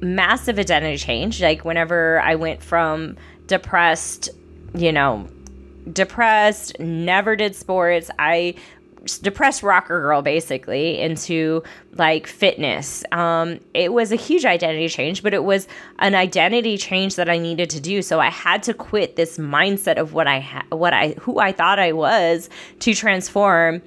massive 0.00 0.58
identity 0.58 0.96
change. 0.96 1.42
Like 1.42 1.64
whenever 1.64 2.20
I 2.20 2.34
went 2.34 2.62
from 2.62 3.16
depressed, 3.46 4.30
you 4.74 4.92
know, 4.92 5.28
depressed, 5.92 6.78
never 6.80 7.36
did 7.36 7.54
sports. 7.54 8.10
I 8.18 8.54
depressed 9.22 9.62
rocker 9.62 10.00
girl 10.00 10.22
basically 10.22 11.00
into 11.00 11.62
like 11.94 12.26
fitness. 12.26 13.04
Um, 13.12 13.60
it 13.74 13.92
was 13.92 14.12
a 14.12 14.16
huge 14.16 14.44
identity 14.44 14.88
change, 14.88 15.22
but 15.22 15.34
it 15.34 15.44
was 15.44 15.66
an 15.98 16.14
identity 16.14 16.76
change 16.76 17.16
that 17.16 17.28
I 17.28 17.38
needed 17.38 17.70
to 17.70 17.80
do. 17.80 18.02
So 18.02 18.20
I 18.20 18.28
had 18.28 18.62
to 18.64 18.74
quit 18.74 19.16
this 19.16 19.38
mindset 19.38 19.96
of 19.96 20.12
what 20.12 20.26
I 20.26 20.40
ha- 20.40 20.66
what 20.70 20.92
I 20.92 21.10
who 21.20 21.38
I 21.38 21.52
thought 21.52 21.78
I 21.78 21.92
was 21.92 22.48
to 22.80 22.94
transform 22.94 23.82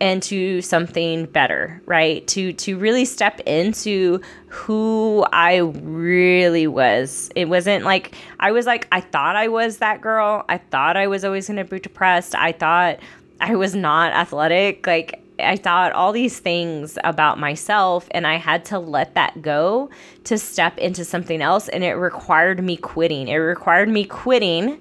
into 0.00 0.60
something 0.60 1.26
better, 1.26 1.82
right? 1.86 2.26
To 2.28 2.52
to 2.52 2.78
really 2.78 3.04
step 3.04 3.40
into 3.40 4.20
who 4.46 5.26
I 5.32 5.56
really 5.58 6.66
was. 6.66 7.30
It 7.34 7.48
wasn't 7.48 7.84
like 7.84 8.14
I 8.38 8.52
was 8.52 8.66
like 8.66 8.86
I 8.92 9.00
thought 9.00 9.36
I 9.36 9.48
was 9.48 9.78
that 9.78 10.00
girl. 10.00 10.44
I 10.48 10.58
thought 10.58 10.96
I 10.96 11.06
was 11.06 11.24
always 11.24 11.48
going 11.48 11.56
to 11.56 11.64
be 11.64 11.80
depressed. 11.80 12.34
I 12.34 12.52
thought 12.52 13.00
I 13.40 13.56
was 13.56 13.74
not 13.74 14.12
athletic. 14.12 14.86
Like, 14.86 15.22
I 15.40 15.56
thought 15.56 15.92
all 15.92 16.12
these 16.12 16.38
things 16.38 16.98
about 17.04 17.38
myself, 17.38 18.08
and 18.10 18.26
I 18.26 18.36
had 18.36 18.64
to 18.66 18.78
let 18.78 19.14
that 19.14 19.40
go 19.40 19.90
to 20.24 20.36
step 20.36 20.76
into 20.78 21.04
something 21.04 21.40
else. 21.40 21.68
And 21.68 21.84
it 21.84 21.92
required 21.92 22.62
me 22.62 22.76
quitting. 22.76 23.28
It 23.28 23.36
required 23.36 23.88
me 23.88 24.04
quitting 24.04 24.80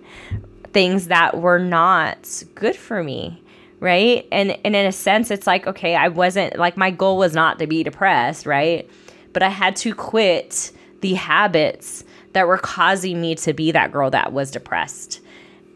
things 0.74 1.08
that 1.08 1.40
were 1.40 1.60
not 1.60 2.44
good 2.56 2.76
for 2.76 3.04
me. 3.04 3.44
Right. 3.80 4.28
And, 4.32 4.58
and 4.66 4.76
in 4.76 4.86
a 4.88 4.92
sense, 4.92 5.30
it's 5.30 5.46
like, 5.46 5.68
okay, 5.68 5.96
I 5.96 6.08
wasn't 6.08 6.58
like 6.58 6.78
my 6.78 6.90
goal 6.90 7.18
was 7.18 7.36
not 7.36 7.60
to 7.60 7.68
be 7.68 7.84
depressed. 7.84 8.48
Right. 8.48 8.90
But 9.34 9.44
I 9.44 9.50
had 9.50 9.76
to 9.78 9.94
quit 9.94 10.72
the 11.02 11.14
habits 11.14 12.04
that 12.34 12.48
were 12.48 12.58
causing 12.58 13.22
me 13.22 13.36
to 13.36 13.54
be 13.54 13.72
that 13.72 13.92
girl 13.92 14.10
that 14.10 14.34
was 14.34 14.50
depressed. 14.50 15.22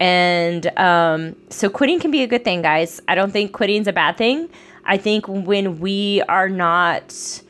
And 0.02 0.66
um, 0.80 1.36
so 1.48 1.70
quitting 1.70 2.00
can 2.00 2.10
be 2.10 2.24
a 2.24 2.26
good 2.26 2.42
thing, 2.42 2.60
guys. 2.60 3.00
I 3.06 3.14
don't 3.14 3.30
think 3.30 3.52
quitting 3.52 3.82
is 3.82 3.86
a 3.86 3.92
bad 3.92 4.16
thing. 4.16 4.48
I 4.84 4.96
think 4.96 5.28
when 5.28 5.78
we 5.78 6.22
are 6.22 6.48
not 6.48 7.40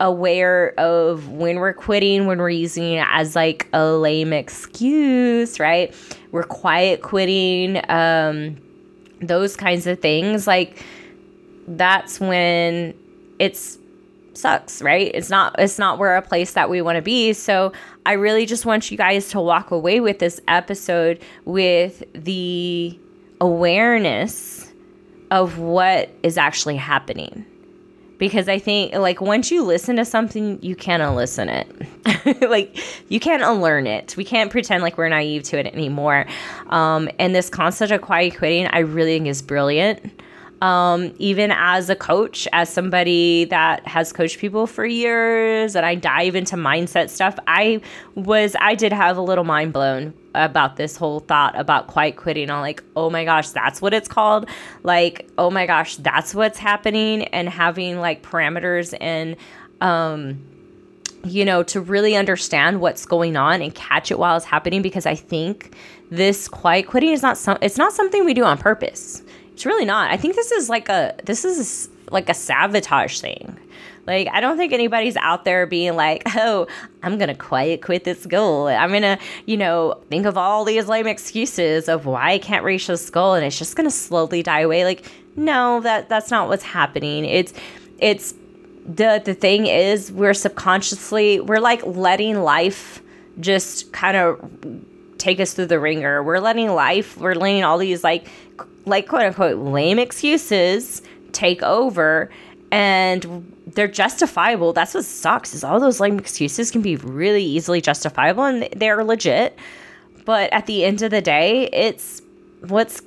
aware 0.00 0.72
of 0.80 1.28
when 1.28 1.56
we're 1.56 1.74
quitting, 1.74 2.24
when 2.24 2.38
we're 2.38 2.48
using 2.48 2.94
it 2.94 3.06
as 3.10 3.36
like 3.36 3.68
a 3.74 3.92
lame 3.92 4.32
excuse, 4.32 5.60
right? 5.60 5.94
We're 6.30 6.44
quiet 6.44 7.02
quitting, 7.02 7.78
um, 7.90 8.56
those 9.20 9.54
kinds 9.54 9.86
of 9.86 10.00
things. 10.00 10.46
Like 10.46 10.82
that's 11.68 12.18
when 12.20 12.94
it's 13.38 13.76
sucks, 14.36 14.82
right? 14.82 15.10
It's 15.14 15.30
not 15.30 15.54
it's 15.58 15.78
not 15.78 15.98
where 15.98 16.16
a 16.16 16.22
place 16.22 16.52
that 16.54 16.70
we 16.70 16.82
want 16.82 16.96
to 16.96 17.02
be. 17.02 17.32
So 17.32 17.72
I 18.06 18.12
really 18.12 18.46
just 18.46 18.66
want 18.66 18.90
you 18.90 18.96
guys 18.96 19.28
to 19.30 19.40
walk 19.40 19.70
away 19.70 20.00
with 20.00 20.18
this 20.18 20.40
episode 20.48 21.20
with 21.44 22.02
the 22.14 22.98
awareness 23.40 24.72
of 25.30 25.58
what 25.58 26.10
is 26.22 26.36
actually 26.36 26.76
happening. 26.76 27.46
Because 28.18 28.48
I 28.48 28.60
think 28.60 28.94
like 28.94 29.20
once 29.20 29.50
you 29.50 29.64
listen 29.64 29.96
to 29.96 30.04
something, 30.04 30.62
you 30.62 30.76
can't 30.76 31.02
unlisten 31.02 31.48
it. 31.48 32.40
like 32.48 32.78
you 33.10 33.18
can't 33.18 33.42
unlearn 33.42 33.88
it. 33.88 34.16
We 34.16 34.24
can't 34.24 34.50
pretend 34.50 34.82
like 34.82 34.96
we're 34.96 35.08
naive 35.08 35.42
to 35.44 35.58
it 35.58 35.66
anymore. 35.66 36.26
Um, 36.68 37.10
and 37.18 37.34
this 37.34 37.50
concept 37.50 37.90
of 37.90 38.00
quiet 38.00 38.36
quitting, 38.36 38.68
I 38.68 38.80
really 38.80 39.16
think 39.16 39.26
is 39.26 39.42
brilliant 39.42 40.21
um, 40.62 41.12
even 41.18 41.50
as 41.50 41.90
a 41.90 41.96
coach, 41.96 42.46
as 42.52 42.68
somebody 42.68 43.46
that 43.46 43.84
has 43.84 44.12
coached 44.12 44.38
people 44.38 44.68
for 44.68 44.86
years 44.86 45.74
and 45.74 45.84
I 45.84 45.96
dive 45.96 46.36
into 46.36 46.54
mindset 46.54 47.10
stuff, 47.10 47.36
I 47.48 47.80
was, 48.14 48.54
I 48.60 48.76
did 48.76 48.92
have 48.92 49.16
a 49.16 49.20
little 49.20 49.42
mind 49.42 49.72
blown 49.72 50.14
about 50.36 50.76
this 50.76 50.96
whole 50.96 51.18
thought 51.18 51.58
about 51.58 51.88
quiet 51.88 52.14
quitting. 52.14 52.48
I'm 52.48 52.60
like, 52.60 52.80
oh 52.94 53.10
my 53.10 53.24
gosh, 53.24 53.50
that's 53.50 53.82
what 53.82 53.92
it's 53.92 54.06
called. 54.06 54.48
Like, 54.84 55.28
oh 55.36 55.50
my 55.50 55.66
gosh, 55.66 55.96
that's 55.96 56.32
what's 56.32 56.58
happening. 56.58 57.24
And 57.24 57.48
having 57.48 57.98
like 57.98 58.22
parameters 58.22 58.96
and, 59.00 59.34
um, 59.80 60.44
you 61.24 61.44
know, 61.44 61.64
to 61.64 61.80
really 61.80 62.14
understand 62.14 62.80
what's 62.80 63.04
going 63.04 63.36
on 63.36 63.62
and 63.62 63.74
catch 63.74 64.12
it 64.12 64.18
while 64.20 64.36
it's 64.36 64.46
happening 64.46 64.80
because 64.80 65.06
I 65.06 65.16
think 65.16 65.74
this 66.12 66.46
quiet 66.46 66.86
quitting 66.86 67.10
is 67.10 67.22
not 67.22 67.36
some 67.36 67.58
it's 67.62 67.78
not 67.78 67.92
something 67.92 68.24
we 68.24 68.32
do 68.32 68.44
on 68.44 68.58
purpose. 68.58 69.22
It's 69.62 69.66
really 69.66 69.84
not. 69.84 70.10
I 70.10 70.16
think 70.16 70.34
this 70.34 70.50
is 70.50 70.68
like 70.68 70.88
a 70.88 71.14
this 71.22 71.44
is 71.44 71.88
like 72.10 72.28
a 72.28 72.34
sabotage 72.34 73.20
thing. 73.20 73.56
Like 74.08 74.26
I 74.32 74.40
don't 74.40 74.56
think 74.56 74.72
anybody's 74.72 75.16
out 75.16 75.44
there 75.44 75.68
being 75.68 75.94
like, 75.94 76.24
"Oh, 76.34 76.66
I'm 77.04 77.16
going 77.16 77.28
to 77.28 77.36
quiet 77.36 77.80
quit 77.80 78.02
this 78.02 78.26
goal. 78.26 78.66
I'm 78.66 78.90
going 78.90 79.02
to, 79.02 79.18
you 79.46 79.56
know, 79.56 80.02
think 80.10 80.26
of 80.26 80.36
all 80.36 80.64
these 80.64 80.88
lame 80.88 81.06
excuses 81.06 81.88
of 81.88 82.06
why 82.06 82.32
I 82.32 82.38
can't 82.38 82.64
reach 82.64 82.88
this 82.88 83.08
goal 83.08 83.34
and 83.34 83.46
it's 83.46 83.56
just 83.56 83.76
going 83.76 83.88
to 83.88 83.94
slowly 83.94 84.42
die 84.42 84.62
away." 84.62 84.84
Like, 84.84 85.06
no, 85.36 85.78
that 85.82 86.08
that's 86.08 86.32
not 86.32 86.48
what's 86.48 86.64
happening. 86.64 87.24
It's 87.24 87.54
it's 87.98 88.34
the 88.84 89.22
the 89.24 89.32
thing 89.32 89.66
is 89.66 90.10
we're 90.10 90.34
subconsciously 90.34 91.38
we're 91.38 91.60
like 91.60 91.86
letting 91.86 92.42
life 92.42 93.00
just 93.38 93.92
kind 93.92 94.16
of 94.16 94.40
take 95.18 95.38
us 95.38 95.54
through 95.54 95.66
the 95.66 95.78
ringer. 95.78 96.20
We're 96.20 96.40
letting 96.40 96.74
life, 96.74 97.16
we're 97.16 97.34
letting 97.34 97.62
all 97.62 97.78
these 97.78 98.02
like 98.02 98.26
like 98.84 99.08
quote 99.08 99.22
unquote 99.22 99.58
lame 99.58 99.98
excuses 99.98 101.02
take 101.32 101.62
over 101.62 102.30
and 102.70 103.52
they're 103.66 103.88
justifiable. 103.88 104.72
That's 104.72 104.94
what 104.94 105.04
sucks 105.04 105.54
is 105.54 105.62
all 105.62 105.78
those 105.78 106.00
lame 106.00 106.18
excuses 106.18 106.70
can 106.70 106.82
be 106.82 106.96
really 106.96 107.44
easily 107.44 107.80
justifiable 107.80 108.44
and 108.44 108.68
they're 108.74 109.04
legit. 109.04 109.58
But 110.24 110.52
at 110.52 110.66
the 110.66 110.84
end 110.84 111.02
of 111.02 111.10
the 111.10 111.20
day, 111.20 111.68
it's 111.72 112.22
what's 112.68 113.02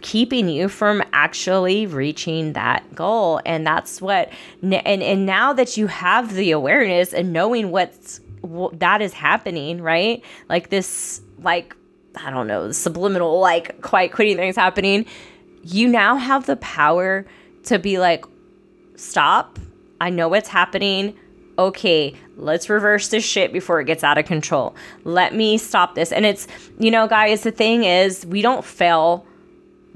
keeping 0.00 0.48
you 0.48 0.68
from 0.68 1.02
actually 1.12 1.86
reaching 1.86 2.52
that 2.52 2.94
goal. 2.94 3.40
And 3.46 3.66
that's 3.66 4.02
what 4.02 4.30
and 4.62 4.74
and 4.74 5.26
now 5.26 5.52
that 5.52 5.76
you 5.76 5.86
have 5.86 6.34
the 6.34 6.50
awareness 6.50 7.14
and 7.14 7.32
knowing 7.32 7.70
what's 7.70 8.20
that 8.74 9.00
is 9.00 9.12
happening, 9.12 9.80
right? 9.80 10.22
Like 10.48 10.70
this 10.70 11.22
like 11.38 11.74
I 12.16 12.30
don't 12.30 12.46
know, 12.46 12.70
subliminal, 12.72 13.40
like 13.40 13.80
quiet 13.82 14.12
quitting 14.12 14.36
things 14.36 14.56
happening, 14.56 15.06
you 15.62 15.88
now 15.88 16.16
have 16.16 16.46
the 16.46 16.56
power 16.56 17.26
to 17.64 17.78
be 17.78 17.98
like, 17.98 18.24
stop. 18.96 19.58
I 20.00 20.10
know 20.10 20.28
what's 20.28 20.48
happening. 20.48 21.14
Okay, 21.58 22.14
let's 22.36 22.68
reverse 22.68 23.08
this 23.08 23.24
shit 23.24 23.52
before 23.52 23.80
it 23.80 23.84
gets 23.84 24.02
out 24.04 24.18
of 24.18 24.26
control. 24.26 24.74
Let 25.04 25.34
me 25.34 25.56
stop 25.56 25.94
this. 25.94 26.12
And 26.12 26.26
it's, 26.26 26.46
you 26.78 26.90
know, 26.90 27.06
guys, 27.06 27.42
the 27.42 27.52
thing 27.52 27.84
is, 27.84 28.26
we 28.26 28.42
don't 28.42 28.64
fail 28.64 29.24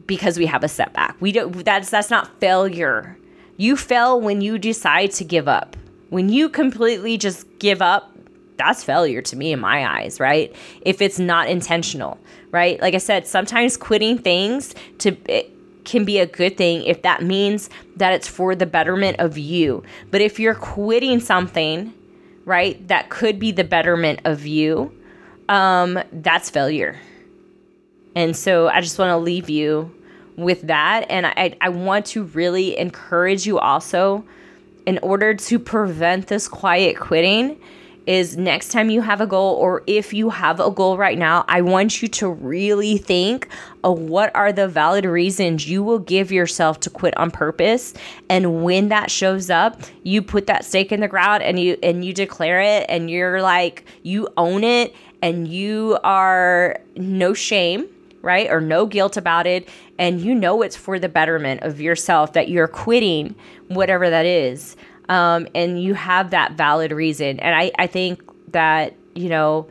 because 0.07 0.39
we 0.39 0.47
have 0.47 0.65
a 0.65 0.69
setback. 0.69 1.17
We 1.21 1.33
don't 1.33 1.65
that's 1.65 1.91
that's 1.91 2.11
not 2.11 2.41
failure. 2.41 3.17
You 3.57 3.77
fail 3.77 4.21
when 4.21 4.41
you 4.41 4.59
decide 4.59 5.11
to 5.13 5.25
give 5.25 5.49
up. 5.49 5.77
When 6.11 6.29
you 6.29 6.49
completely 6.49 7.19
just 7.19 7.47
give 7.59 7.83
up, 7.83 8.11
that's 8.59 8.85
failure 8.85 9.23
to 9.23 9.37
me 9.37 9.53
in 9.53 9.61
my 9.61 9.87
eyes, 10.01 10.21
right? 10.21 10.55
If 10.83 11.01
it's 11.01 11.19
not 11.19 11.49
intentional, 11.49 12.19
right? 12.51 12.81
Like 12.81 12.95
I 12.95 12.99
said, 12.99 13.27
sometimes 13.27 13.77
quitting 13.77 14.19
things 14.19 14.75
to 14.99 15.17
it 15.31 15.55
can 15.85 16.05
be 16.05 16.19
a 16.19 16.27
good 16.27 16.57
thing 16.59 16.83
if 16.85 17.03
that 17.03 17.23
means 17.23 17.71
that 17.97 18.13
it's 18.13 18.29
for 18.29 18.55
the 18.55 18.67
betterment 18.67 19.19
of 19.21 19.39
you. 19.39 19.83
But 20.11 20.21
if 20.21 20.39
you're 20.39 20.55
quitting 20.55 21.19
something, 21.19 21.95
right, 22.45 22.87
that 22.89 23.09
could 23.09 23.39
be 23.39 23.53
the 23.53 23.65
betterment 23.65 24.21
of 24.25 24.45
you, 24.45 24.93
um, 25.49 25.99
that's 26.13 26.51
failure. 26.51 26.99
And 28.15 28.37
so 28.37 28.69
I 28.69 28.81
just 28.81 28.99
want 28.99 29.11
to 29.11 29.17
leave 29.17 29.49
you 29.49 29.95
with 30.37 30.63
that. 30.63 31.07
And 31.09 31.27
I, 31.27 31.57
I 31.61 31.71
want 31.71 32.05
to 32.07 32.25
really 32.25 32.77
encourage 32.77 33.47
you 33.47 33.59
also 33.59 34.25
in 34.87 34.99
order 34.99 35.35
to 35.35 35.59
prevent 35.59 36.27
this 36.27 36.49
quiet 36.49 36.99
quitting 36.99 37.61
is 38.09 38.39
next 38.39 38.73
time 38.73 38.89
you 38.89 39.03
have 39.03 39.21
a 39.21 39.27
goal 39.27 39.55
or 39.57 39.83
if 39.87 40.15
you 40.15 40.31
have 40.31 40.61
a 40.61 40.71
goal 40.71 40.97
right 40.97 41.19
now, 41.19 41.45
I 41.47 41.61
want 41.61 42.01
you 42.01 42.09
to 42.09 42.29
really 42.31 42.97
think 42.97 43.49
of 43.85 43.99
what 44.01 44.35
are 44.35 44.51
the 44.51 44.67
valid 44.67 45.05
reasons 45.05 45.69
you 45.69 45.83
will 45.83 45.99
give 45.99 46.33
yourself 46.33 46.81
to 46.81 46.91
quit 46.91 47.15
on 47.19 47.31
purpose. 47.31 47.93
And 48.31 48.65
when 48.65 48.89
that 48.89 49.11
shows 49.11 49.51
up, 49.51 49.83
you 50.05 50.23
put 50.23 50.47
that 50.47 50.65
stake 50.65 50.91
in 50.91 51.01
the 51.01 51.09
ground 51.09 51.43
and 51.43 51.61
you 51.61 51.77
and 51.83 52.03
you 52.03 52.15
declare 52.15 52.61
it 52.61 52.87
and 52.89 53.11
you're 53.11 53.43
like 53.43 53.85
you 54.03 54.27
own 54.39 54.65
it 54.65 54.95
and 55.21 55.47
you 55.47 55.99
are 56.03 56.81
no 56.97 57.35
shame 57.35 57.89
right? 58.21 58.51
Or 58.51 58.61
no 58.61 58.85
guilt 58.85 59.17
about 59.17 59.47
it. 59.47 59.69
And 59.97 60.21
you 60.21 60.35
know 60.35 60.63
it's 60.63 60.77
for 60.77 60.99
the 60.99 61.09
betterment 61.09 61.63
of 61.63 61.81
yourself 61.81 62.33
that 62.33 62.49
you're 62.49 62.67
quitting 62.67 63.37
whatever 63.69 64.11
that 64.11 64.27
is 64.27 64.77
um, 65.09 65.49
and 65.55 65.83
you 65.83 65.95
have 65.95 66.31
that 66.31 66.53
valid 66.53 66.93
reason. 66.93 67.41
And 67.41 67.55
I, 67.55 67.71
I 67.79 67.87
think 67.87 68.23
that, 68.53 68.95
you 69.15 69.29
know, 69.29 69.69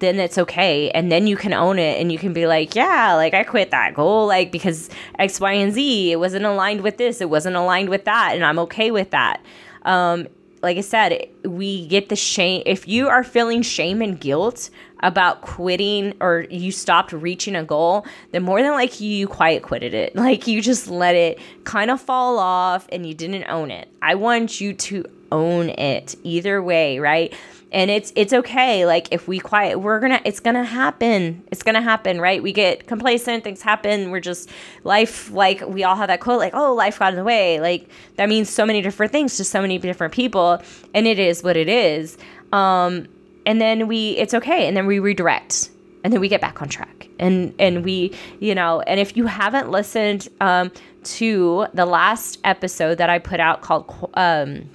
then 0.00 0.18
it's 0.18 0.38
okay. 0.38 0.90
And 0.90 1.10
then 1.10 1.26
you 1.26 1.36
can 1.36 1.52
own 1.52 1.78
it 1.78 2.00
and 2.00 2.12
you 2.12 2.18
can 2.18 2.32
be 2.32 2.46
like, 2.46 2.74
yeah, 2.74 3.14
like 3.14 3.34
I 3.34 3.42
quit 3.44 3.70
that 3.70 3.94
goal, 3.94 4.26
like 4.26 4.52
because 4.52 4.90
X, 5.18 5.40
Y, 5.40 5.52
and 5.52 5.72
Z, 5.72 6.12
it 6.12 6.16
wasn't 6.16 6.44
aligned 6.44 6.82
with 6.82 6.96
this, 6.96 7.20
it 7.20 7.30
wasn't 7.30 7.56
aligned 7.56 7.88
with 7.88 8.04
that, 8.04 8.32
and 8.34 8.44
I'm 8.44 8.58
okay 8.60 8.90
with 8.90 9.10
that. 9.10 9.40
Um, 9.82 10.28
like 10.64 10.78
I 10.78 10.80
said, 10.80 11.28
we 11.44 11.86
get 11.86 12.08
the 12.08 12.16
shame. 12.16 12.62
If 12.64 12.88
you 12.88 13.08
are 13.08 13.22
feeling 13.22 13.60
shame 13.60 14.00
and 14.00 14.18
guilt 14.18 14.70
about 15.00 15.42
quitting 15.42 16.14
or 16.20 16.46
you 16.50 16.72
stopped 16.72 17.12
reaching 17.12 17.54
a 17.54 17.62
goal, 17.62 18.06
then 18.32 18.42
more 18.42 18.62
than 18.62 18.72
likely 18.72 19.06
you 19.06 19.28
quiet 19.28 19.62
quitted 19.62 19.92
it. 19.92 20.16
Like 20.24 20.46
you 20.46 20.62
just 20.62 20.88
let 20.88 21.14
it 21.14 21.38
kind 21.64 21.90
of 21.90 22.00
fall 22.00 22.38
off 22.38 22.88
and 22.90 23.04
you 23.04 23.12
didn't 23.12 23.44
own 23.44 23.70
it. 23.70 23.88
I 24.00 24.14
want 24.14 24.58
you 24.58 24.72
to 24.72 25.04
own 25.30 25.68
it 25.68 26.14
either 26.22 26.62
way, 26.62 26.98
right? 26.98 27.34
And 27.74 27.90
it's 27.90 28.12
it's 28.14 28.32
okay. 28.32 28.86
Like 28.86 29.08
if 29.10 29.26
we 29.26 29.40
quiet 29.40 29.80
we're 29.80 29.98
gonna 29.98 30.20
it's 30.24 30.40
gonna 30.40 30.64
happen. 30.64 31.42
It's 31.50 31.62
gonna 31.62 31.82
happen 31.82 32.20
right? 32.20 32.42
We 32.42 32.52
get 32.52 32.86
complacent 32.86 33.42
things 33.42 33.60
happen. 33.60 34.10
We're 34.12 34.20
just 34.20 34.48
life 34.84 35.30
like 35.32 35.60
we 35.66 35.82
all 35.82 35.96
have 35.96 36.06
that 36.06 36.20
quote 36.20 36.38
like 36.38 36.54
oh 36.54 36.72
life 36.72 37.00
got 37.00 37.12
in 37.12 37.16
the 37.16 37.24
way. 37.24 37.60
Like 37.60 37.88
that 38.16 38.28
means 38.28 38.48
so 38.48 38.64
many 38.64 38.80
different 38.80 39.10
things 39.10 39.36
to 39.38 39.44
so 39.44 39.60
many 39.60 39.76
different 39.78 40.14
people 40.14 40.62
and 40.94 41.06
it 41.06 41.18
is 41.18 41.42
what 41.42 41.56
it 41.56 41.68
is. 41.68 42.16
Um 42.52 43.08
and 43.44 43.60
then 43.60 43.88
we 43.88 44.10
it's 44.10 44.32
okay. 44.32 44.68
And 44.68 44.76
then 44.76 44.86
we 44.86 45.00
redirect 45.00 45.70
and 46.04 46.12
then 46.12 46.20
we 46.20 46.28
get 46.28 46.40
back 46.40 46.62
on 46.62 46.68
track. 46.68 47.08
And 47.18 47.52
and 47.58 47.84
we 47.84 48.14
you 48.38 48.54
know 48.54 48.82
and 48.82 49.00
if 49.00 49.16
you 49.16 49.26
haven't 49.26 49.70
listened 49.70 50.28
um 50.40 50.70
to 51.02 51.66
the 51.74 51.84
last 51.84 52.38
episode 52.44 52.96
that 52.96 53.10
i 53.10 53.18
put 53.18 53.38
out 53.38 53.60
called 53.60 54.10
um 54.14 54.66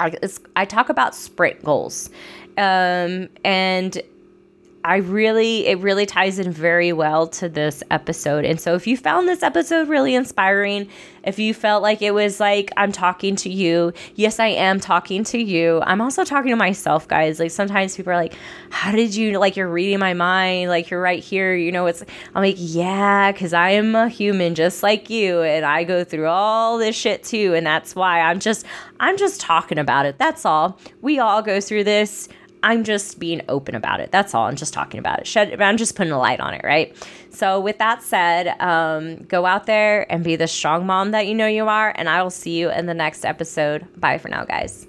I, 0.00 0.14
I 0.56 0.64
talk 0.64 0.88
about 0.88 1.14
sprint 1.14 1.62
goals. 1.64 2.10
Um, 2.56 3.28
and 3.44 4.02
I 4.88 4.96
really, 4.96 5.66
it 5.66 5.80
really 5.80 6.06
ties 6.06 6.38
in 6.38 6.50
very 6.50 6.94
well 6.94 7.26
to 7.26 7.48
this 7.50 7.82
episode. 7.90 8.46
And 8.46 8.58
so, 8.58 8.74
if 8.74 8.86
you 8.86 8.96
found 8.96 9.28
this 9.28 9.42
episode 9.42 9.86
really 9.86 10.14
inspiring, 10.14 10.88
if 11.24 11.38
you 11.38 11.52
felt 11.52 11.82
like 11.82 12.00
it 12.00 12.14
was 12.14 12.40
like 12.40 12.70
I'm 12.74 12.90
talking 12.90 13.36
to 13.36 13.50
you, 13.50 13.92
yes, 14.14 14.40
I 14.40 14.46
am 14.46 14.80
talking 14.80 15.24
to 15.24 15.38
you. 15.38 15.82
I'm 15.82 16.00
also 16.00 16.24
talking 16.24 16.52
to 16.52 16.56
myself, 16.56 17.06
guys. 17.06 17.38
Like 17.38 17.50
sometimes 17.50 17.96
people 17.98 18.14
are 18.14 18.16
like, 18.16 18.32
How 18.70 18.90
did 18.90 19.14
you, 19.14 19.38
like, 19.38 19.58
you're 19.58 19.68
reading 19.68 19.98
my 19.98 20.14
mind? 20.14 20.70
Like, 20.70 20.88
you're 20.88 21.02
right 21.02 21.22
here. 21.22 21.54
You 21.54 21.70
know, 21.70 21.84
it's, 21.84 22.02
I'm 22.34 22.42
like, 22.42 22.56
Yeah, 22.56 23.30
because 23.30 23.52
I 23.52 23.72
am 23.72 23.94
a 23.94 24.08
human 24.08 24.54
just 24.54 24.82
like 24.82 25.10
you. 25.10 25.42
And 25.42 25.66
I 25.66 25.84
go 25.84 26.02
through 26.02 26.28
all 26.28 26.78
this 26.78 26.96
shit 26.96 27.24
too. 27.24 27.52
And 27.52 27.66
that's 27.66 27.94
why 27.94 28.22
I'm 28.22 28.40
just, 28.40 28.64
I'm 29.00 29.18
just 29.18 29.38
talking 29.38 29.76
about 29.76 30.06
it. 30.06 30.16
That's 30.16 30.46
all. 30.46 30.80
We 31.02 31.18
all 31.18 31.42
go 31.42 31.60
through 31.60 31.84
this 31.84 32.30
I'm 32.62 32.84
just 32.84 33.18
being 33.18 33.42
open 33.48 33.74
about 33.74 34.00
it. 34.00 34.10
That's 34.10 34.34
all. 34.34 34.46
I'm 34.46 34.56
just 34.56 34.72
talking 34.72 34.98
about 34.98 35.20
it. 35.20 35.26
Shed, 35.26 35.60
I'm 35.60 35.76
just 35.76 35.94
putting 35.94 36.12
a 36.12 36.18
light 36.18 36.40
on 36.40 36.54
it, 36.54 36.62
right? 36.64 36.96
So, 37.30 37.60
with 37.60 37.78
that 37.78 38.02
said, 38.02 38.60
um, 38.60 39.18
go 39.24 39.46
out 39.46 39.66
there 39.66 40.10
and 40.10 40.24
be 40.24 40.34
the 40.34 40.48
strong 40.48 40.86
mom 40.86 41.12
that 41.12 41.26
you 41.26 41.34
know 41.34 41.46
you 41.46 41.68
are. 41.68 41.92
And 41.94 42.08
I 42.08 42.22
will 42.22 42.30
see 42.30 42.58
you 42.58 42.70
in 42.70 42.86
the 42.86 42.94
next 42.94 43.24
episode. 43.24 43.86
Bye 43.96 44.18
for 44.18 44.28
now, 44.28 44.44
guys. 44.44 44.87